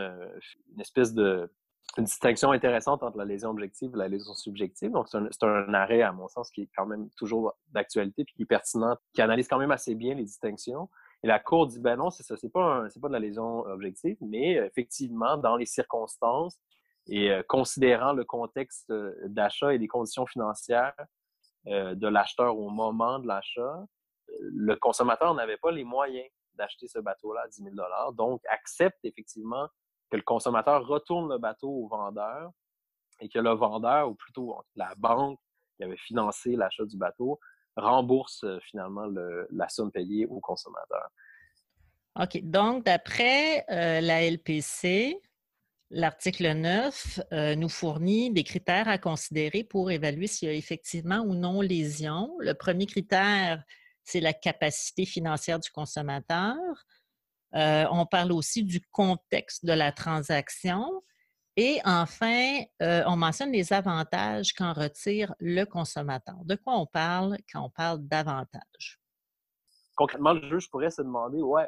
une 0.74 0.82
espèce 0.82 1.14
de 1.14 1.52
une 1.98 2.04
distinction 2.04 2.52
intéressante 2.52 3.02
entre 3.02 3.18
la 3.18 3.26
lésion 3.26 3.50
objective 3.50 3.92
et 3.96 3.98
la 3.98 4.08
lésion 4.08 4.34
subjective. 4.36 4.92
Donc, 4.92 5.08
c'est 5.08 5.18
un, 5.18 5.48
un, 5.48 5.74
arrêt, 5.74 6.04
à 6.04 6.12
mon 6.12 6.28
sens, 6.28 6.52
qui 6.52 6.64
est 6.64 6.70
quand 6.76 6.86
même 6.86 7.10
toujours 7.18 7.58
d'actualité 7.72 8.24
puis 8.24 8.36
qui 8.36 8.44
est 8.44 8.46
pertinent, 8.46 8.98
qui 9.14 9.22
analyse 9.22 9.48
quand 9.48 9.58
même 9.58 9.72
assez 9.72 9.96
bien 9.96 10.14
les 10.14 10.26
distinctions. 10.26 10.90
Et 11.24 11.28
la 11.28 11.40
Cour 11.40 11.66
dit, 11.66 11.80
ben 11.80 11.96
non, 11.96 12.12
c'est 12.12 12.22
ça, 12.22 12.38
c'est 12.38 12.52
pas, 12.52 12.86
pas 13.02 13.08
de 13.08 13.14
la 13.14 13.20
lésion 13.20 13.62
objective, 13.62 14.18
mais 14.22 14.52
effectivement, 14.58 15.38
dans 15.38 15.56
les 15.56 15.66
circonstances 15.66 16.60
et 17.08 17.32
euh, 17.32 17.42
considérant 17.48 18.14
le 18.14 18.26
contexte 18.26 18.94
d'achat 19.26 19.74
et 19.74 19.80
les 19.80 19.88
conditions 19.88 20.28
financières 20.28 20.94
de 21.66 22.08
l'acheteur 22.08 22.58
au 22.58 22.70
moment 22.70 23.20
de 23.20 23.28
l'achat, 23.28 23.86
le 24.42 24.76
consommateur 24.76 25.34
n'avait 25.34 25.58
pas 25.58 25.72
les 25.72 25.84
moyens 25.84 26.28
d'acheter 26.58 26.88
ce 26.88 27.00
bateau-là 27.00 27.42
à 27.46 27.48
10 27.48 27.64
000 27.64 27.76
donc 28.14 28.42
accepte 28.50 29.00
effectivement 29.04 29.68
que 30.10 30.18
le 30.18 30.24
consommateur 30.24 30.86
retourne 30.88 31.30
le 31.30 31.38
bateau 31.38 31.70
au 31.70 31.88
vendeur 31.88 32.52
et 33.20 33.30
que 33.30 33.40
le 33.40 33.52
vendeur, 33.52 34.10
ou 34.10 34.16
plutôt 34.16 34.62
la 34.76 34.94
banque 34.98 35.40
qui 35.76 35.84
avait 35.84 35.98
financé 35.98 36.56
l'achat 36.56 36.86
du 36.86 36.98
bateau, 36.98 37.40
rembourse 37.76 38.44
euh, 38.44 38.60
finalement 38.62 39.06
la 39.52 39.70
somme 39.70 39.92
payée 39.92 40.26
au 40.26 40.40
consommateur. 40.40 41.10
OK. 42.20 42.42
Donc, 42.44 42.86
d'après 42.86 43.64
euh, 43.70 44.02
la 44.02 44.24
LPC, 44.24 45.22
l'article 45.92 46.52
9 46.54 47.20
euh, 47.32 47.56
nous 47.56 47.70
fournit 47.70 48.32
des 48.32 48.44
critères 48.44 48.88
à 48.88 48.98
considérer 48.98 49.64
pour 49.64 49.92
évaluer 49.92 50.28
s'il 50.28 50.50
y 50.50 50.52
a 50.52 50.56
effectivement 50.56 51.20
ou 51.20 51.36
non 51.36 51.62
lésion. 51.62 52.36
Le 52.40 52.54
premier 52.54 52.88
critère, 52.88 53.64
c'est 54.08 54.22
la 54.22 54.34
capacité 54.34 55.06
financière 55.06 55.60
du 55.60 55.70
consommateur. 55.70 56.56
Euh, 57.56 57.86
on 57.92 58.06
parle 58.06 58.32
aussi 58.32 58.64
du 58.64 58.82
contexte 58.92 59.66
de 59.66 59.74
la 59.74 59.92
transaction. 59.92 61.04
Et 61.58 61.82
enfin, 61.84 62.62
euh, 62.82 63.04
on 63.08 63.18
mentionne 63.18 63.52
les 63.52 63.74
avantages 63.74 64.54
qu'en 64.54 64.72
retire 64.72 65.36
le 65.40 65.66
consommateur. 65.66 66.38
De 66.46 66.56
quoi 66.56 66.80
on 66.80 66.86
parle 66.86 67.38
quand 67.52 67.64
on 67.64 67.70
parle 67.70 68.00
d'avantages? 68.00 69.00
Concrètement, 69.96 70.34
le 70.34 70.48
juge 70.48 70.70
pourrait 70.70 70.92
se 70.92 71.02
demander, 71.02 71.42
ouais, 71.42 71.68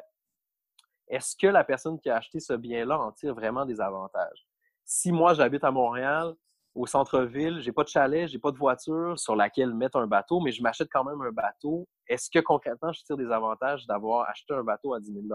est-ce 1.08 1.36
que 1.36 1.48
la 1.48 1.64
personne 1.64 2.00
qui 2.00 2.08
a 2.08 2.16
acheté 2.16 2.40
ce 2.40 2.54
bien-là 2.54 2.98
en 2.98 3.12
tire 3.12 3.34
vraiment 3.34 3.66
des 3.66 3.80
avantages? 3.80 4.46
Si 4.84 5.12
moi, 5.12 5.34
j'habite 5.34 5.64
à 5.64 5.70
Montréal, 5.70 6.34
au 6.74 6.86
centre-ville, 6.86 7.60
j'ai 7.60 7.72
pas 7.72 7.82
de 7.82 7.88
chalet, 7.88 8.28
j'ai 8.28 8.38
pas 8.38 8.52
de 8.52 8.56
voiture 8.56 9.18
sur 9.18 9.34
laquelle 9.34 9.74
mettre 9.74 9.98
un 9.98 10.06
bateau, 10.06 10.40
mais 10.40 10.52
je 10.52 10.62
m'achète 10.62 10.88
quand 10.92 11.04
même 11.04 11.20
un 11.20 11.32
bateau. 11.32 11.88
Est-ce 12.06 12.30
que 12.30 12.38
concrètement, 12.38 12.92
je 12.92 13.02
tire 13.02 13.16
des 13.16 13.30
avantages 13.30 13.86
d'avoir 13.86 14.28
acheté 14.28 14.54
un 14.54 14.62
bateau 14.62 14.94
à 14.94 15.00
10 15.00 15.12
000 15.12 15.26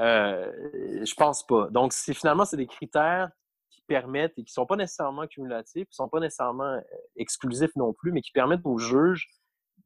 euh, 0.00 1.04
Je 1.04 1.14
pense 1.14 1.46
pas. 1.46 1.68
Donc, 1.70 1.92
finalement, 1.92 2.44
c'est 2.44 2.56
des 2.56 2.66
critères 2.66 3.30
qui 3.70 3.82
permettent 3.82 4.38
et 4.38 4.44
qui 4.44 4.52
sont 4.52 4.66
pas 4.66 4.76
nécessairement 4.76 5.26
cumulatifs, 5.26 5.88
qui 5.88 5.94
sont 5.94 6.08
pas 6.08 6.20
nécessairement 6.20 6.64
euh, 6.64 6.80
exclusifs 7.16 7.76
non 7.76 7.92
plus, 7.92 8.12
mais 8.12 8.22
qui 8.22 8.32
permettent 8.32 8.64
aux 8.64 8.78
juges 8.78 9.28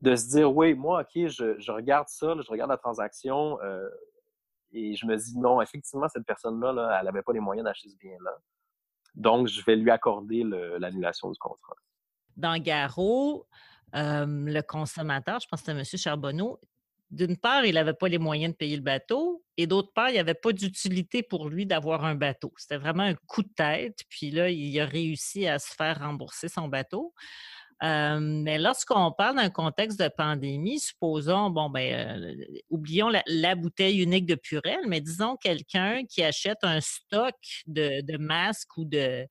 de 0.03 0.15
se 0.15 0.29
dire, 0.29 0.55
oui, 0.55 0.75
moi, 0.75 1.03
OK, 1.03 1.27
je, 1.27 1.73
regarde 1.73 2.09
ça, 2.09 2.35
je 2.41 2.51
regarde 2.51 2.71
la 2.71 2.79
transaction 2.79 3.61
euh, 3.63 3.89
et 4.73 4.95
je 4.95 5.05
me 5.05 5.17
dis, 5.17 5.37
non, 5.37 5.61
effectivement, 5.61 6.09
cette 6.09 6.25
personne-là, 6.25 6.73
là, 6.73 6.99
elle 6.99 7.07
n'avait 7.07 7.23
pas 7.23 7.33
les 7.33 7.41
moyens 7.41 7.65
d'acheter 7.65 7.89
ce 7.89 7.97
bien-là. 7.97 8.39
Donc, 9.15 9.49
je 9.49 9.63
vais 9.65 9.77
lui 9.77 9.91
accorder 9.91 10.45
l'annulation 10.79 11.31
du 11.31 11.39
contrat. 11.39 11.75
Dans 12.37 12.61
Garot, 12.61 13.47
le 13.93 14.61
consommateur, 14.63 15.41
je 15.41 15.49
pense 15.49 15.63
que 15.63 15.67
c'était 15.67 15.79
M. 15.79 15.85
Charbonneau, 15.85 16.61
d'une 17.11 17.37
part, 17.37 17.65
il 17.65 17.75
n'avait 17.75 17.93
pas 17.93 18.09
les 18.09 18.19
moyens 18.19 18.53
de 18.53 18.57
payer 18.57 18.77
le 18.77 18.83
bateau, 18.83 19.45
et 19.57 19.67
d'autre 19.67 19.93
part, 19.93 20.11
il 20.11 20.13
n'y 20.13 20.21
avait 20.21 20.35
pas 20.35 20.53
d'utilité 20.53 21.25
pour 21.25 21.49
lui 21.49 21.67
d'avoir 21.67 22.05
un 22.05 22.15
bateau. 22.15 22.53
C'était 22.57 22.77
vraiment 22.77 23.03
un 23.03 23.15
coup 23.27 23.43
de 23.43 23.49
tête, 23.49 24.05
puis 24.09 24.31
là, 24.31 24.49
il 24.49 24.79
a 24.81 24.87
réussi 24.87 25.49
à 25.49 25.59
se 25.59 25.75
faire 25.75 25.99
rembourser 25.99 26.49
son 26.49 26.69
bateau 26.69 27.13
mais 27.83 28.59
lorsqu'on 28.59 29.13
parle 29.13 29.37
d'un 29.37 29.51
contexte 29.51 29.99
de 29.99 30.09
pandémie, 30.09 30.81
supposons, 30.81 31.51
bon, 31.51 31.71
ben, 31.71 32.25
euh, 32.25 32.35
oublions 32.69 33.11
la, 33.27 33.55
bouteille 33.55 34.03
unique 34.03 34.27
de 34.27 34.35
Purel, 34.35 34.81
mais 34.87 35.01
disons 35.01 35.37
quelqu'un 35.37 36.05
qui 36.05 36.23
achète 36.23 36.59
un 36.63 36.81
stock 36.81 37.35
de, 37.67 38.17
masques 38.19 38.77
ou 38.77 38.85
de, 38.85 39.27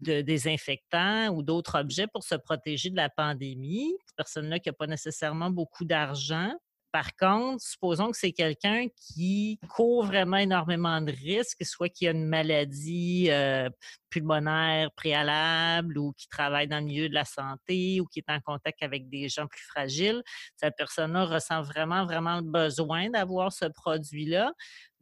de 0.00 0.20
désinfectants 0.20 1.28
ou 1.28 1.42
d'autres 1.42 1.78
objets 1.78 2.06
pour 2.06 2.22
se 2.22 2.34
protéger 2.34 2.90
de 2.90 2.96
la 2.96 3.08
pandémie. 3.08 3.92
Cette 4.06 4.16
personne-là 4.16 4.58
qui 4.58 4.68
n'a 4.68 4.74
pas 4.74 4.86
nécessairement 4.86 5.50
beaucoup 5.50 5.84
d'argent, 5.84 6.52
par 6.96 7.14
contre, 7.14 7.62
supposons 7.62 8.10
que 8.10 8.16
c'est 8.16 8.32
quelqu'un 8.32 8.86
qui 8.96 9.60
court 9.68 10.06
vraiment 10.06 10.38
énormément 10.38 11.02
de 11.02 11.12
risques, 11.12 11.62
soit 11.62 11.90
qu'il 11.90 12.08
a 12.08 12.12
une 12.12 12.24
maladie 12.24 13.26
euh, 13.28 13.68
pulmonaire 14.08 14.90
préalable 14.92 15.98
ou 15.98 16.14
qui 16.14 16.26
travaille 16.26 16.68
dans 16.68 16.78
le 16.78 16.86
milieu 16.86 17.10
de 17.10 17.14
la 17.14 17.26
santé 17.26 18.00
ou 18.00 18.06
qui 18.06 18.20
est 18.20 18.30
en 18.32 18.40
contact 18.40 18.82
avec 18.82 19.10
des 19.10 19.28
gens 19.28 19.46
plus 19.46 19.62
fragiles. 19.64 20.22
Cette 20.56 20.74
personne-là 20.78 21.26
ressent 21.26 21.60
vraiment, 21.60 22.06
vraiment 22.06 22.36
le 22.36 22.50
besoin 22.50 23.10
d'avoir 23.10 23.52
ce 23.52 23.66
produit-là. 23.66 24.50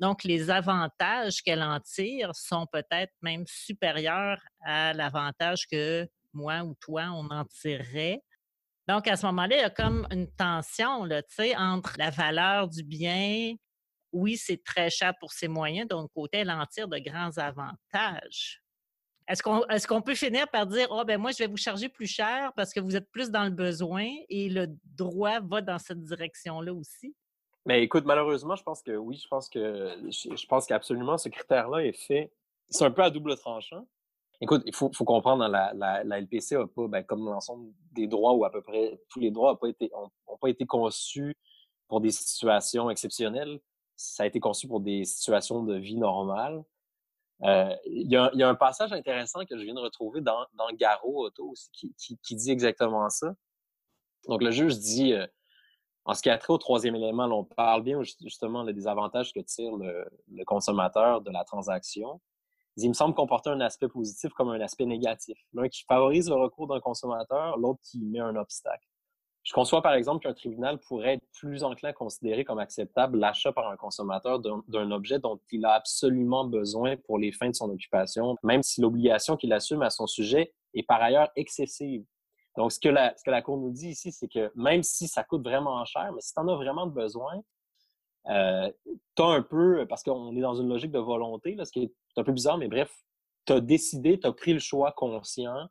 Donc, 0.01 0.25
les 0.25 0.51
avantages 0.51 1.43
qu'elle 1.43 1.63
en 1.63 1.79
tire 1.79 2.35
sont 2.35 2.67
peut-être 2.73 3.13
même 3.23 3.45
supérieurs 3.47 4.41
à 4.65 4.95
l'avantage 4.95 5.69
que 5.71 6.09
moi 6.33 6.65
ou 6.65 6.75
toi, 6.81 7.05
on 7.13 7.31
en 7.31 7.45
tirerait 7.45 8.21
donc, 8.87 9.09
à 9.09 9.17
ce 9.17 9.25
moment-là, 9.27 9.57
il 9.57 9.61
y 9.61 9.65
a 9.65 9.71
comme 9.71 10.07
une 10.11 10.31
tension 10.31 11.05
là, 11.05 11.23
entre 11.59 11.95
la 11.99 12.11
valeur 12.11 12.69
du 12.69 12.83
bien. 12.83 13.55
Oui, 14.13 14.37
c'est 14.37 14.63
très 14.63 14.91
cher 14.91 15.15
pour 15.19 15.33
ses 15.33 15.49
moyens. 15.49 15.89
D'un 15.89 16.07
côté, 16.15 16.39
elle 16.39 16.51
en 16.51 16.65
tire 16.67 16.89
de 16.89 16.99
grands 16.99 17.37
avantages. 17.39 18.63
Est-ce 19.27 19.87
qu'on 19.87 20.03
peut 20.03 20.15
finir 20.15 20.49
par 20.51 20.67
dire 20.67 20.89
oh, 20.91 21.03
ben 21.05 21.19
moi, 21.19 21.31
je 21.31 21.39
vais 21.39 21.47
vous 21.47 21.57
charger 21.57 21.89
plus 21.89 22.07
cher 22.07 22.53
parce 22.57 22.75
que 22.75 22.81
vous 22.81 22.95
êtes 22.95 23.11
plus 23.11 23.31
dans 23.31 23.45
le 23.45 23.51
besoin 23.51 24.07
et 24.29 24.51
le 24.51 24.67
droit 24.85 25.41
va 25.41 25.63
dans 25.63 25.79
cette 25.79 26.03
direction-là 26.03 26.75
aussi? 26.75 27.17
Mais 27.65 27.83
écoute, 27.83 28.05
malheureusement, 28.05 28.55
je 28.55 28.63
pense 28.63 28.83
que 28.83 28.93
oui, 28.93 29.17
je 29.17 29.27
pense 29.27 29.49
que 29.49 29.97
je 30.11 30.47
pense 30.47 30.67
qu'absolument 30.67 31.17
ce 31.17 31.31
critère-là 31.31 31.79
est 31.79 31.99
fait. 31.99 32.31
C'est 32.69 32.85
un 32.85 32.91
peu 32.91 33.03
à 33.03 33.09
double 33.09 33.35
tranchant. 33.37 33.87
Écoute, 34.41 34.63
il 34.67 34.75
faut, 34.75 34.91
comprendre, 34.91 35.47
la, 35.49 35.73
la, 35.75 36.21
LPC 36.21 36.57
n'a 36.57 36.67
pas, 36.67 36.89
ben, 36.89 37.03
comme 37.05 37.25
l'ensemble 37.25 37.73
des 37.93 38.07
droits 38.07 38.33
ou 38.33 38.45
à 38.45 38.51
peu 38.51 38.63
près 38.63 39.01
tous 39.09 39.21
les 39.21 39.31
droits 39.31 39.53
n'ont 39.53 39.57
pas, 39.57 39.69
été, 39.69 39.91
pas 40.41 40.49
été 40.49 40.67
conçus 40.67 41.37
pour 41.89 42.01
des 42.01 42.11
situations 42.11 42.91
exceptionnelles. 42.91 43.61
Ça 43.97 44.25
a 44.25 44.27
été 44.27 44.41
conçu 44.41 44.67
pour 44.67 44.81
des 44.81 45.05
situations 45.05 45.63
de 45.63 45.77
vie 45.77 45.97
normale. 45.97 46.65
Euh, 47.43 47.75
il 47.87 48.11
y, 48.11 48.17
a, 48.17 48.31
un 48.49 48.55
passage 48.55 48.93
intéressant 48.93 49.45
que 49.45 49.57
je 49.57 49.65
viens 49.65 49.75
de 49.75 49.81
retrouver 49.81 50.21
dans, 50.21 50.47
dans 50.55 50.69
Garo 50.73 51.27
Auto 51.27 51.51
aussi 51.51 51.71
qui, 51.73 52.19
qui, 52.23 52.35
dit 52.35 52.51
exactement 52.51 53.09
ça. 53.11 53.35
Donc, 54.29 54.43
le 54.43 54.51
juge 54.51 54.79
dit, 54.79 55.13
euh, 55.13 55.27
en 56.05 56.15
ce 56.15 56.23
qui 56.23 56.31
a 56.31 56.39
trait 56.39 56.53
au 56.53 56.59
troisième 56.59 56.97
élément, 56.97 57.25
on 57.25 57.45
parle 57.45 57.83
bien 57.83 58.03
justement 58.03 58.65
des 58.65 58.87
avantages 58.87 59.33
que 59.33 59.41
tire 59.41 59.77
le, 59.77 60.07
le 60.33 60.45
consommateur 60.45 61.21
de 61.21 61.31
la 61.31 61.45
transaction 61.45 62.21
il 62.77 62.89
me 62.89 62.95
semble 62.95 63.15
comporter 63.15 63.51
un 63.51 63.61
aspect 63.61 63.89
positif 63.89 64.33
comme 64.33 64.51
un 64.51 64.61
aspect 64.61 64.85
négatif. 64.85 65.39
L'un 65.53 65.69
qui 65.69 65.85
favorise 65.85 66.29
le 66.29 66.35
recours 66.35 66.67
d'un 66.67 66.81
consommateur, 66.81 67.57
l'autre 67.59 67.81
qui 67.83 68.05
met 68.05 68.21
un 68.21 68.37
obstacle. 68.37 68.87
Je 69.45 69.53
conçois 69.53 69.83
par 69.83 69.93
exemple 69.93 70.23
qu'un 70.23 70.33
tribunal 70.33 70.79
pourrait 70.79 71.15
être 71.15 71.27
plus 71.39 71.65
enclin 71.65 71.91
à 71.91 71.93
considérer 71.93 72.45
comme 72.45 72.59
acceptable 72.59 73.19
l'achat 73.19 73.53
par 73.53 73.69
un 73.71 73.77
consommateur 73.77 74.41
d'un 74.41 74.91
objet 74.91 75.19
dont 75.19 75.39
il 75.53 75.67
a 75.67 75.73
absolument 75.73 76.47
besoin 76.47 76.97
pour 76.97 77.19
les 77.19 77.31
fins 77.31 77.51
de 77.51 77.55
son 77.55 77.69
occupation, 77.71 78.37
même 78.43 78.63
si 78.63 78.81
l'obligation 78.81 79.37
qu'il 79.37 79.53
assume 79.53 79.83
à 79.83 79.91
son 79.91 80.07
sujet 80.07 80.55
est 80.73 80.83
par 80.83 81.03
ailleurs 81.03 81.29
excessive. 81.37 82.05
Donc, 82.57 82.73
ce 82.73 82.81
que 82.81 82.89
la, 82.89 83.15
ce 83.19 83.23
que 83.25 83.31
la 83.31 83.43
Cour 83.43 83.59
nous 83.59 83.71
dit 83.71 83.91
ici, 83.91 84.13
c'est 84.13 84.29
que 84.29 84.51
même 84.55 84.83
si 84.83 85.09
ça 85.09 85.25
coûte 85.25 85.43
vraiment 85.43 85.85
cher, 85.85 86.11
mais 86.15 86.23
si 86.23 86.33
tu 86.33 86.41
en 86.41 86.49
as 86.49 86.55
vraiment 86.55 86.87
besoin, 86.87 87.43
euh, 88.29 88.73
tu 89.15 89.23
as 89.23 89.27
un 89.27 89.43
peu, 89.43 89.85
parce 89.89 90.03
qu'on 90.03 90.35
est 90.35 90.41
dans 90.41 90.55
une 90.55 90.69
logique 90.69 90.93
de 90.93 90.99
volonté, 90.99 91.55
là, 91.55 91.67
ce 91.67 91.73
qui 91.73 91.83
est 91.83 91.93
un 92.21 92.25
peu 92.25 92.33
bizarre, 92.33 92.59
mais 92.59 92.69
bref, 92.69 92.93
tu 93.47 93.53
as 93.53 93.61
décidé, 93.61 94.19
tu 94.19 94.27
as 94.27 94.33
pris 94.33 94.53
le 94.53 94.59
choix 94.59 94.93
conscient 94.93 95.69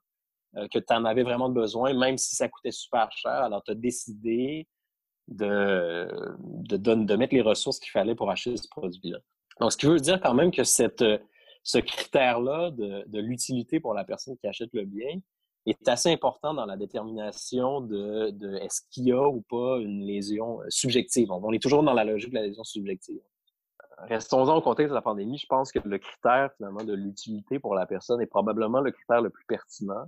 euh, 0.58 0.68
que 0.72 0.80
tu 0.80 0.94
en 0.94 1.06
avais 1.06 1.24
vraiment 1.24 1.50
besoin, 1.50 1.94
même 1.94 2.18
si 2.18 2.36
ça 2.36 2.48
coûtait 2.48 2.72
super 2.72 3.12
cher. 3.12 3.32
Alors, 3.32 3.64
tu 3.64 3.72
as 3.72 3.76
décidé 3.76 4.68
de, 5.28 6.08
de, 6.40 6.78
de, 6.78 7.16
mettre 7.16 7.34
les 7.34 7.42
ressources 7.42 7.80
qu'il 7.80 7.92
fallait 7.92 8.16
pour 8.16 8.30
acheter 8.30 8.58
ce 8.58 8.68
produit-là. 8.70 9.20
Donc, 9.60 9.72
ce 9.72 9.78
qui 9.78 9.86
veut 9.86 10.00
dire 10.00 10.20
quand 10.22 10.34
même 10.34 10.52
que 10.52 10.64
cette, 10.64 11.04
ce 11.64 11.78
critère-là 11.78 12.72
de, 12.72 13.04
de 13.08 13.20
l'utilité 13.20 13.80
pour 13.80 13.94
la 13.94 14.04
personne 14.04 14.38
qui 14.38 14.48
achète 14.48 14.70
le 14.74 14.86
bien 14.86 15.20
est 15.66 15.88
assez 15.88 16.12
important 16.12 16.54
dans 16.54 16.66
la 16.66 16.76
détermination 16.76 17.82
de, 17.82 18.32
de 18.32 18.56
est-ce 18.58 18.82
qu'il 18.92 19.06
y 19.06 19.12
a 19.12 19.28
ou 19.28 19.42
pas 19.42 19.78
une 19.80 20.06
lésion 20.06 20.62
euh, 20.62 20.66
subjective. 20.70 21.32
On 21.32 21.54
est 21.54 21.62
toujours 21.62 21.84
dans 21.84 21.94
la 21.94 22.04
logique 22.04 22.32
de 22.32 22.36
la 22.36 22.48
lésion 22.48 22.64
subjective. 22.64 23.22
Restons-en 24.08 24.58
au 24.58 24.62
contexte 24.62 24.90
de 24.90 24.96
la 24.96 25.02
pandémie. 25.02 25.38
Je 25.38 25.48
pense 25.48 25.72
que 25.72 25.80
le 25.84 25.98
critère 25.98 26.52
finalement 26.58 26.84
de 26.84 26.94
l'utilité 26.94 27.60
pour 27.60 27.76
la 27.76 27.86
personne 27.86 28.22
est 28.22 28.28
probablement 28.28 28.82
le 28.82 28.92
critère 28.92 29.22
le 29.22 29.30
plus 29.30 29.46
pertinent. 29.46 30.06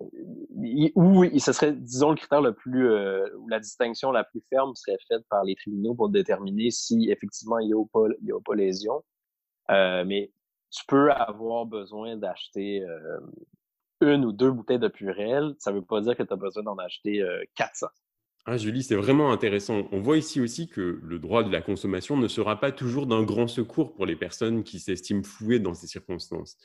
Euh, 0.00 0.90
ou 0.96 1.24
ce 1.38 1.52
serait, 1.52 1.72
disons, 1.72 2.10
le 2.10 2.16
critère 2.16 2.40
le 2.40 2.52
plus, 2.52 2.90
euh, 2.90 3.28
ou 3.38 3.48
la 3.48 3.60
distinction 3.60 4.10
la 4.10 4.24
plus 4.24 4.42
ferme 4.48 4.74
serait 4.74 4.98
faite 5.08 5.22
par 5.28 5.44
les 5.44 5.54
tribunaux 5.54 5.94
pour 5.94 6.08
déterminer 6.08 6.70
si 6.70 7.10
effectivement 7.10 7.58
il 7.58 7.68
y 7.68 7.74
a 7.74 7.84
pas, 7.92 8.06
il 8.20 8.28
y 8.28 8.32
a 8.32 8.40
pas 8.40 8.54
lésion. 8.54 9.04
Euh, 9.70 10.04
mais 10.04 10.32
tu 10.70 10.84
peux 10.86 11.12
avoir 11.12 11.66
besoin 11.66 12.16
d'acheter 12.16 12.82
euh, 12.82 13.20
une 14.00 14.24
ou 14.24 14.32
deux 14.32 14.50
bouteilles 14.50 14.78
de 14.78 14.88
purée. 14.88 15.38
Ça 15.58 15.70
ne 15.70 15.76
veut 15.76 15.84
pas 15.84 16.00
dire 16.00 16.16
que 16.16 16.22
tu 16.22 16.32
as 16.32 16.36
besoin 16.36 16.64
d'en 16.64 16.76
acheter 16.78 17.24
400. 17.54 17.86
Ah, 18.46 18.58
Julie, 18.58 18.82
c'est 18.82 18.94
vraiment 18.94 19.32
intéressant. 19.32 19.88
On 19.90 20.00
voit 20.00 20.18
ici 20.18 20.38
aussi 20.38 20.68
que 20.68 21.00
le 21.02 21.18
droit 21.18 21.44
de 21.44 21.50
la 21.50 21.62
consommation 21.62 22.18
ne 22.18 22.28
sera 22.28 22.60
pas 22.60 22.72
toujours 22.72 23.06
d'un 23.06 23.22
grand 23.22 23.48
secours 23.48 23.94
pour 23.94 24.04
les 24.04 24.16
personnes 24.16 24.64
qui 24.64 24.80
s'estiment 24.80 25.22
flouées 25.22 25.60
dans 25.60 25.72
ces 25.72 25.86
circonstances. 25.86 26.58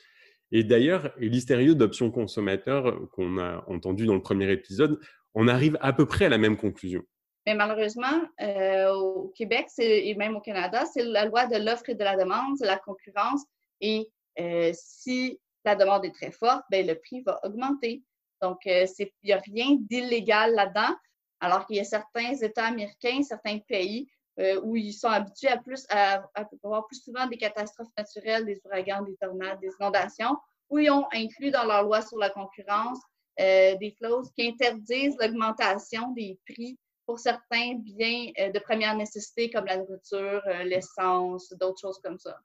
Et 0.52 0.66
d'ailleurs, 0.66 1.14
l'hystérieux 1.20 1.76
d'option 1.76 2.12
consommateur 2.12 3.10
qu'on 3.12 3.38
a 3.38 3.64
entendu 3.68 4.06
dans 4.06 4.16
le 4.16 4.22
premier 4.22 4.52
épisode, 4.52 5.00
on 5.36 5.48
arrive 5.48 5.78
à 5.80 5.94
peu 5.94 6.06
près 6.06 6.26
à 6.26 6.30
la 6.30 6.38
même 6.38 6.58
conclusion. 6.58 7.02
Mais 7.46 7.56
malheureusement, 7.56 8.22
euh, 8.42 8.94
au 8.94 9.30
Québec 9.30 9.68
et 9.78 10.14
même 10.16 10.36
au 10.36 10.42
Canada, 10.42 10.84
c'est 10.86 11.04
la 11.04 11.26
loi 11.26 11.48
de 11.48 11.64
l'offre 11.64 11.90
et 11.90 11.96
de 11.96 12.04
la 12.04 12.18
demande, 12.18 12.58
c'est 12.58 12.66
la 12.66 12.78
concurrence. 12.78 13.44
Et 13.80 14.12
euh, 14.40 14.72
si 14.74 15.40
la 15.64 15.76
demande 15.76 16.04
est 16.04 16.14
très 16.14 16.32
forte, 16.32 16.64
ben, 16.70 16.86
le 16.86 16.96
prix 16.96 17.22
va 17.26 17.40
augmenter. 17.44 18.04
Donc, 18.42 18.60
euh, 18.68 18.86
il 19.00 19.10
n'y 19.24 19.32
a 19.32 19.40
rien 19.40 19.78
d'illégal 19.80 20.54
là-dedans. 20.56 20.96
Alors 21.40 21.66
qu'il 21.66 21.78
y 21.78 21.80
a 21.80 21.86
certains 21.86 22.34
États 22.34 22.66
américains, 22.66 23.22
certains 23.24 23.60
pays 23.60 24.08
euh, 24.40 24.60
où 24.64 24.76
ils 24.78 24.94
sont 24.94 25.10
habitués 25.10 25.50
à, 25.90 26.24
avoir 26.64 26.88
plus 26.88 27.04
souvent 27.04 27.28
des 27.28 27.38
catastrophes 27.38 27.92
naturelles, 27.98 28.46
des 28.46 28.62
ouragans, 28.64 29.02
des 29.02 29.18
tornades, 29.18 29.60
des 29.60 29.72
inondations, 29.80 30.38
où 30.70 30.80
ils 30.80 30.90
ont 30.90 31.08
inclus 31.12 31.52
dans 31.52 31.66
leur 31.66 31.84
loi 31.84 32.02
sur 32.02 32.18
la 32.18 32.30
concurrence 32.30 33.00
euh, 33.42 33.76
des 33.76 33.94
clauses 33.96 34.32
qui 34.32 34.48
interdisent 34.48 35.18
l'augmentation 35.20 36.12
des 36.12 36.40
prix 36.48 36.78
pour 37.06 37.20
certains 37.20 37.76
biens 37.80 38.32
euh, 38.40 38.52
de 38.52 38.60
première 38.60 38.96
nécessité 38.96 39.50
comme 39.50 39.66
la 39.66 39.78
nourriture, 39.78 40.42
l'essence, 40.64 41.52
d'autres 41.60 41.82
choses 41.82 42.00
comme 42.02 42.18
ça. 42.18 42.38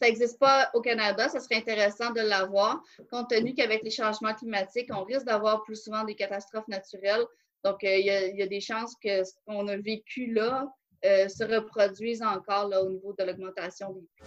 Ça 0.00 0.06
n'existe 0.06 0.38
pas 0.38 0.70
au 0.72 0.80
Canada, 0.80 1.28
ça 1.28 1.40
serait 1.40 1.56
intéressant 1.56 2.10
de 2.12 2.22
l'avoir, 2.22 2.82
compte 3.10 3.28
tenu 3.28 3.54
qu'avec 3.54 3.82
les 3.82 3.90
changements 3.90 4.34
climatiques, 4.34 4.88
on 4.90 5.04
risque 5.04 5.26
d'avoir 5.26 5.62
plus 5.64 5.76
souvent 5.76 6.04
des 6.04 6.14
catastrophes 6.14 6.68
naturelles. 6.68 7.26
Donc, 7.64 7.84
euh, 7.84 7.96
il 7.96 8.06
y, 8.06 8.42
a 8.42 8.46
des 8.46 8.60
chances 8.60 8.96
que 9.02 9.22
ce 9.22 9.32
qu'on 9.46 9.68
a 9.68 9.76
vécu 9.76 10.32
là 10.32 10.66
euh, 11.04 11.28
se 11.28 11.44
reproduise 11.44 12.20
encore 12.20 12.68
là, 12.68 12.82
au 12.82 12.90
niveau 12.90 13.14
de 13.16 13.24
l'augmentation 13.24 13.92
des 13.92 14.00
prix. 14.16 14.26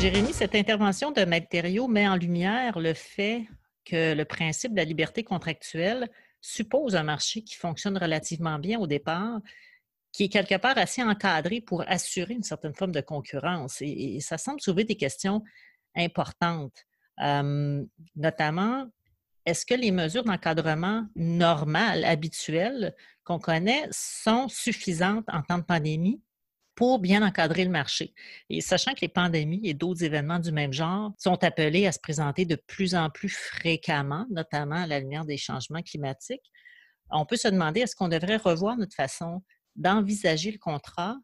Jérémy, 0.00 0.34
cette 0.34 0.54
intervention 0.54 1.12
de 1.12 1.24
Maître 1.24 1.48
met 1.88 2.06
en 2.06 2.16
lumière 2.16 2.78
le 2.78 2.92
fait 2.92 3.46
que 3.86 4.14
le 4.14 4.24
principe 4.26 4.72
de 4.72 4.76
la 4.76 4.84
liberté 4.84 5.24
contractuelle 5.24 6.10
suppose 6.42 6.94
un 6.94 7.04
marché 7.04 7.42
qui 7.42 7.54
fonctionne 7.54 7.96
relativement 7.96 8.58
bien 8.58 8.78
au 8.78 8.86
départ, 8.86 9.40
qui 10.12 10.24
est 10.24 10.28
quelque 10.28 10.56
part 10.56 10.76
assez 10.76 11.02
encadré 11.02 11.62
pour 11.62 11.84
assurer 11.88 12.34
une 12.34 12.42
certaine 12.42 12.74
forme 12.74 12.92
de 12.92 13.00
concurrence. 13.00 13.78
Et, 13.80 14.20
ça 14.20 14.36
semble 14.36 14.60
soulever 14.60 14.84
des 14.84 14.96
questions 14.96 15.42
importantes, 15.96 16.84
notamment 17.18 18.86
est-ce 19.46 19.66
que 19.66 19.74
les 19.74 19.90
mesures 19.90 20.24
d'encadrement 20.24 21.06
normales, 21.16 22.04
habituelles 22.04 22.94
qu'on 23.24 23.38
connaît 23.38 23.86
sont 23.90 24.48
suffisantes 24.48 25.26
en 25.28 25.42
temps 25.42 25.58
de 25.58 25.64
pandémie 25.64 26.22
pour 26.74 26.98
bien 26.98 27.22
encadrer 27.22 27.64
le 27.64 27.70
marché? 27.70 28.14
Et 28.48 28.62
sachant 28.62 28.94
que 28.94 29.02
les 29.02 29.08
pandémies 29.08 29.60
et 29.64 29.74
d'autres 29.74 30.02
événements 30.02 30.38
du 30.38 30.50
même 30.50 30.72
genre 30.72 31.12
sont 31.18 31.44
appelés 31.44 31.86
à 31.86 31.92
se 31.92 31.98
présenter 31.98 32.46
de 32.46 32.56
plus 32.56 32.94
en 32.94 33.10
plus 33.10 33.28
fréquemment, 33.28 34.26
notamment 34.30 34.82
à 34.82 34.86
la 34.86 35.00
lumière 35.00 35.26
des 35.26 35.36
changements 35.36 35.82
climatiques, 35.82 36.50
on 37.10 37.26
peut 37.26 37.36
se 37.36 37.48
demander 37.48 37.80
est-ce 37.80 37.94
qu'on 37.94 38.08
devrait 38.08 38.36
revoir 38.36 38.78
notre 38.78 38.94
façon 38.94 39.42
d'envisager 39.76 40.52
le 40.52 40.58
contrat 40.58 41.16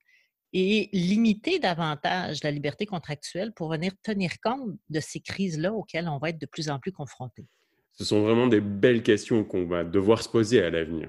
et 0.53 0.89
limiter 0.93 1.59
davantage 1.59 2.43
la 2.43 2.51
liberté 2.51 2.87
contractuelle 2.87 3.53
pour 3.53 3.71
venir 3.71 3.93
tenir 4.03 4.33
compte 4.43 4.77
de 4.89 5.01
ces 5.01 5.21
crises-là 5.21 5.73
auxquelles 5.73 6.09
on 6.09 6.19
va 6.19 6.31
être 6.31 6.41
de 6.41 6.47
plus 6.47 6.71
en 6.71 6.79
plus 6.79 6.93
confrontés. 6.93 7.47
Ce 7.93 8.05
sont 8.05 8.23
vraiment 8.23 8.47
des 8.47 8.61
belles 8.61 9.03
questions 9.03 9.45
qu'on 9.45 9.67
va 9.67 9.85
devoir 9.85 10.23
se 10.23 10.29
poser 10.29 10.63
à 10.63 10.71
l'avenir. 10.71 11.09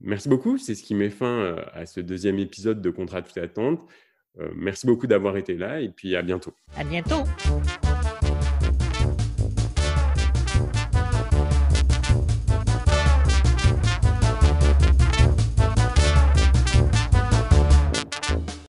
Merci 0.00 0.28
beaucoup. 0.28 0.58
C'est 0.58 0.74
ce 0.74 0.82
qui 0.82 0.94
met 0.94 1.10
fin 1.10 1.26
euh, 1.26 1.64
à 1.72 1.86
ce 1.86 2.00
deuxième 2.00 2.38
épisode 2.38 2.80
de 2.80 2.90
Contrat 2.90 3.22
toute 3.22 3.38
attente. 3.38 3.80
Euh, 4.38 4.50
merci 4.54 4.86
beaucoup 4.86 5.06
d'avoir 5.06 5.36
été 5.36 5.56
là 5.56 5.80
et 5.80 5.88
puis 5.88 6.14
à 6.14 6.22
bientôt. 6.22 6.54
À 6.76 6.84
bientôt. 6.84 7.24